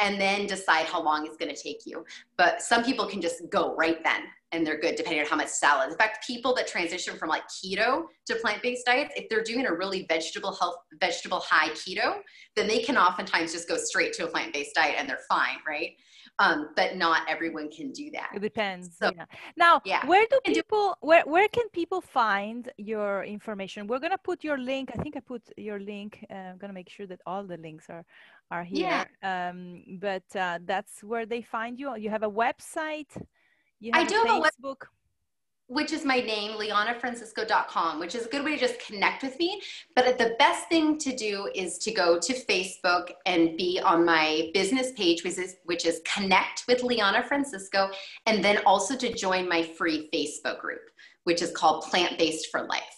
and 0.00 0.20
then 0.20 0.46
decide 0.46 0.86
how 0.86 1.02
long 1.02 1.26
it's 1.26 1.36
going 1.36 1.54
to 1.54 1.60
take 1.60 1.80
you 1.84 2.04
but 2.36 2.62
some 2.62 2.84
people 2.84 3.06
can 3.06 3.20
just 3.20 3.42
go 3.50 3.74
right 3.76 4.02
then 4.04 4.22
and 4.52 4.66
they're 4.66 4.80
good 4.80 4.96
depending 4.96 5.20
on 5.20 5.26
how 5.26 5.36
much 5.36 5.48
salad. 5.48 5.90
In 5.90 5.96
fact, 5.96 6.26
people 6.26 6.54
that 6.54 6.66
transition 6.66 7.16
from 7.16 7.28
like 7.28 7.42
keto 7.48 8.04
to 8.26 8.34
plant-based 8.36 8.86
diets, 8.86 9.12
if 9.16 9.28
they're 9.28 9.42
doing 9.42 9.66
a 9.66 9.74
really 9.74 10.06
vegetable 10.08 10.52
health, 10.54 10.76
vegetable 11.00 11.40
high 11.40 11.70
keto, 11.70 12.18
then 12.56 12.66
they 12.66 12.80
can 12.80 12.96
oftentimes 12.96 13.52
just 13.52 13.68
go 13.68 13.76
straight 13.76 14.12
to 14.14 14.24
a 14.24 14.28
plant-based 14.28 14.74
diet 14.74 14.96
and 14.98 15.08
they're 15.08 15.20
fine, 15.28 15.56
right? 15.66 15.92
Um, 16.40 16.68
but 16.76 16.96
not 16.96 17.28
everyone 17.28 17.68
can 17.68 17.90
do 17.90 18.10
that. 18.12 18.30
It 18.32 18.40
depends. 18.40 18.96
So, 18.96 19.10
yeah. 19.14 19.24
Now, 19.56 19.82
yeah. 19.84 20.06
where 20.06 20.24
do 20.30 20.38
people 20.46 20.96
where 21.00 21.24
where 21.24 21.48
can 21.48 21.68
people 21.70 22.00
find 22.00 22.70
your 22.76 23.24
information? 23.24 23.88
We're 23.88 23.98
gonna 23.98 24.18
put 24.18 24.44
your 24.44 24.56
link. 24.56 24.90
I 24.96 25.02
think 25.02 25.16
I 25.16 25.20
put 25.20 25.42
your 25.56 25.80
link. 25.80 26.24
Uh, 26.30 26.34
I'm 26.34 26.58
gonna 26.58 26.72
make 26.72 26.90
sure 26.90 27.06
that 27.08 27.20
all 27.26 27.42
the 27.42 27.56
links 27.56 27.86
are 27.90 28.04
are 28.50 28.64
here. 28.64 29.06
Yeah. 29.22 29.50
Um, 29.50 29.98
but 30.00 30.24
uh, 30.34 30.58
that's 30.64 31.02
where 31.02 31.26
they 31.26 31.42
find 31.42 31.78
you. 31.78 31.96
You 31.96 32.10
have 32.10 32.22
a 32.22 32.30
website. 32.30 33.10
You 33.80 33.92
have 33.94 34.04
I 34.04 34.08
do 34.08 34.14
have 34.26 34.42
a 34.42 34.48
Facebook. 34.48 34.86
Which 35.70 35.92
is 35.92 36.02
my 36.02 36.20
name, 36.20 36.52
lianafrancisco.com, 36.52 38.00
which 38.00 38.14
is 38.14 38.24
a 38.24 38.28
good 38.30 38.42
way 38.42 38.54
to 38.54 38.58
just 38.58 38.80
connect 38.80 39.22
with 39.22 39.38
me. 39.38 39.60
But 39.94 40.16
the 40.16 40.34
best 40.38 40.66
thing 40.70 40.96
to 40.96 41.14
do 41.14 41.50
is 41.54 41.76
to 41.78 41.92
go 41.92 42.18
to 42.18 42.32
Facebook 42.32 43.10
and 43.26 43.54
be 43.58 43.78
on 43.78 44.02
my 44.02 44.50
business 44.54 44.92
page, 44.92 45.24
which 45.24 45.36
is, 45.36 45.56
which 45.66 45.84
is 45.84 46.00
Connect 46.06 46.64
with 46.68 46.82
Liana 46.82 47.22
Francisco, 47.22 47.90
and 48.24 48.42
then 48.42 48.62
also 48.64 48.96
to 48.96 49.12
join 49.12 49.46
my 49.46 49.62
free 49.62 50.08
Facebook 50.10 50.58
group, 50.58 50.88
which 51.24 51.42
is 51.42 51.50
called 51.50 51.84
Plant 51.84 52.16
Based 52.16 52.50
for 52.50 52.62
Life 52.62 52.97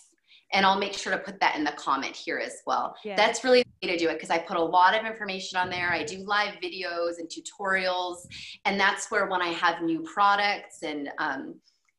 and 0.53 0.67
I'll 0.67 0.79
make 0.79 0.95
sure 0.95 1.13
to 1.13 1.19
put 1.19 1.39
that 1.41 1.57
in 1.57 1.65
the 1.65 1.73
comment 1.73 2.17
here 2.17 2.39
as 2.39 2.63
well. 2.67 2.97
Yeah. 3.05 3.17
That's 3.17 3.45
really 3.45 3.63
the 3.63 3.87
way 3.87 3.93
to 3.93 3.99
do 3.99 4.09
it 4.11 4.15
because 4.15 4.31
I 4.31 4.39
put 4.39 4.57
a 4.57 4.63
lot 4.63 4.99
of 4.99 5.07
information 5.07 5.59
on 5.59 5.71
there. 5.71 5.91
I 5.91 6.03
do 6.03 6.19
live 6.19 6.55
videos 6.63 7.19
and 7.19 7.29
tutorials, 7.29 8.27
and 8.65 8.79
that's 8.79 9.11
where 9.11 9.27
when 9.27 9.43
I 9.43 9.49
have 9.49 9.83
new 9.83 10.03
products 10.03 10.83
and 10.83 11.11
um, 11.19 11.55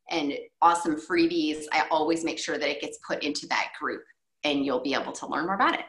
and 0.10 0.34
awesome 0.62 0.96
freebies, 0.96 1.66
I 1.72 1.86
always 1.90 2.26
make 2.26 2.38
sure 2.38 2.58
that 2.58 2.70
it 2.70 2.82
gets 2.82 3.00
put 3.08 3.24
into 3.24 3.48
that 3.48 3.72
group, 3.80 4.04
and 4.44 4.66
you'll 4.66 4.84
be 4.84 4.94
able 4.94 5.14
to 5.14 5.28
learn 5.28 5.46
more 5.46 5.56
about 5.56 5.76
it. 5.76 5.86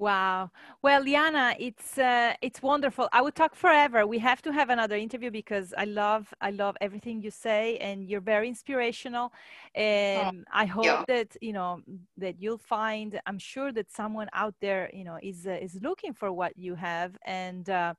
Wow. 0.00 0.50
Well, 0.80 1.02
Liana, 1.02 1.54
it's 1.58 1.98
uh, 1.98 2.32
it's 2.40 2.62
wonderful. 2.62 3.06
I 3.12 3.20
would 3.20 3.34
talk 3.34 3.54
forever. 3.54 4.06
We 4.06 4.18
have 4.20 4.40
to 4.42 4.50
have 4.50 4.70
another 4.70 4.96
interview 4.96 5.30
because 5.30 5.74
I 5.76 5.84
love 5.84 6.32
I 6.40 6.52
love 6.52 6.74
everything 6.80 7.20
you 7.20 7.30
say, 7.30 7.76
and 7.76 8.08
you're 8.08 8.22
very 8.22 8.48
inspirational. 8.48 9.30
And 9.74 10.46
oh, 10.48 10.62
I 10.62 10.64
hope 10.64 10.86
yeah. 10.86 11.04
that 11.06 11.36
you 11.42 11.52
know 11.52 11.82
that 12.16 12.40
you'll 12.40 12.64
find. 12.76 13.20
I'm 13.26 13.38
sure 13.38 13.72
that 13.72 13.92
someone 13.92 14.28
out 14.32 14.54
there, 14.62 14.90
you 14.94 15.04
know, 15.04 15.18
is 15.22 15.46
uh, 15.46 15.58
is 15.60 15.78
looking 15.82 16.14
for 16.14 16.32
what 16.32 16.56
you 16.56 16.74
have. 16.76 17.18
And 17.26 17.68
uh, 17.68 17.92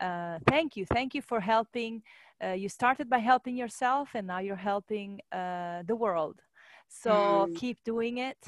uh 0.00 0.40
thank 0.48 0.76
you, 0.76 0.84
thank 0.86 1.14
you 1.14 1.22
for 1.22 1.38
helping. 1.38 2.02
Uh, 2.44 2.56
you 2.62 2.68
started 2.68 3.08
by 3.08 3.18
helping 3.18 3.56
yourself, 3.56 4.08
and 4.16 4.26
now 4.26 4.40
you're 4.40 4.64
helping 4.72 5.20
uh, 5.30 5.84
the 5.86 5.94
world. 5.94 6.42
So 6.88 7.12
mm. 7.48 7.56
keep 7.56 7.78
doing 7.84 8.18
it 8.18 8.38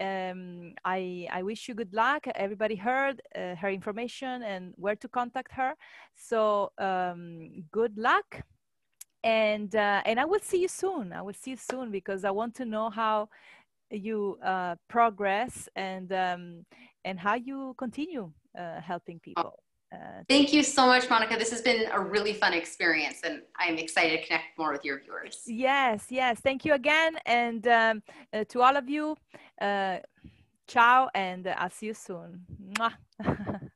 um, 0.00 0.74
I, 0.84 1.28
I 1.30 1.42
wish 1.42 1.68
you 1.68 1.74
good 1.74 1.92
luck. 1.92 2.26
Everybody 2.34 2.76
heard 2.76 3.20
uh, 3.34 3.54
her 3.56 3.70
information 3.70 4.42
and 4.42 4.74
where 4.76 4.96
to 4.96 5.08
contact 5.08 5.52
her. 5.52 5.74
So 6.14 6.72
um, 6.78 7.64
good 7.70 7.96
luck. 7.96 8.42
And, 9.24 9.74
uh, 9.74 10.02
and 10.04 10.20
I 10.20 10.24
will 10.24 10.40
see 10.40 10.60
you 10.60 10.68
soon. 10.68 11.12
I 11.12 11.22
will 11.22 11.34
see 11.34 11.52
you 11.52 11.56
soon 11.56 11.90
because 11.90 12.24
I 12.24 12.30
want 12.30 12.54
to 12.56 12.64
know 12.64 12.90
how 12.90 13.28
you 13.90 14.38
uh, 14.44 14.76
progress 14.88 15.68
and, 15.74 16.12
um, 16.12 16.66
and 17.04 17.18
how 17.18 17.34
you 17.34 17.74
continue 17.78 18.32
uh, 18.58 18.80
helping 18.80 19.18
people. 19.20 19.58
Uh, 19.92 20.22
Thank 20.28 20.52
you 20.52 20.62
so 20.62 20.86
much, 20.86 21.08
Monica. 21.08 21.36
This 21.36 21.50
has 21.50 21.62
been 21.62 21.88
a 21.92 22.00
really 22.00 22.32
fun 22.32 22.52
experience, 22.52 23.20
and 23.24 23.42
I'm 23.56 23.78
excited 23.78 24.20
to 24.20 24.26
connect 24.26 24.58
more 24.58 24.72
with 24.72 24.84
your 24.84 25.00
viewers. 25.00 25.42
Yes, 25.46 26.06
yes. 26.10 26.40
Thank 26.40 26.64
you 26.64 26.74
again. 26.74 27.16
And 27.24 27.66
um, 27.68 28.02
uh, 28.32 28.44
to 28.48 28.62
all 28.62 28.76
of 28.76 28.88
you, 28.88 29.16
uh, 29.60 29.98
ciao, 30.66 31.08
and 31.14 31.46
I'll 31.46 31.70
see 31.70 31.86
you 31.86 31.94
soon. 31.94 32.42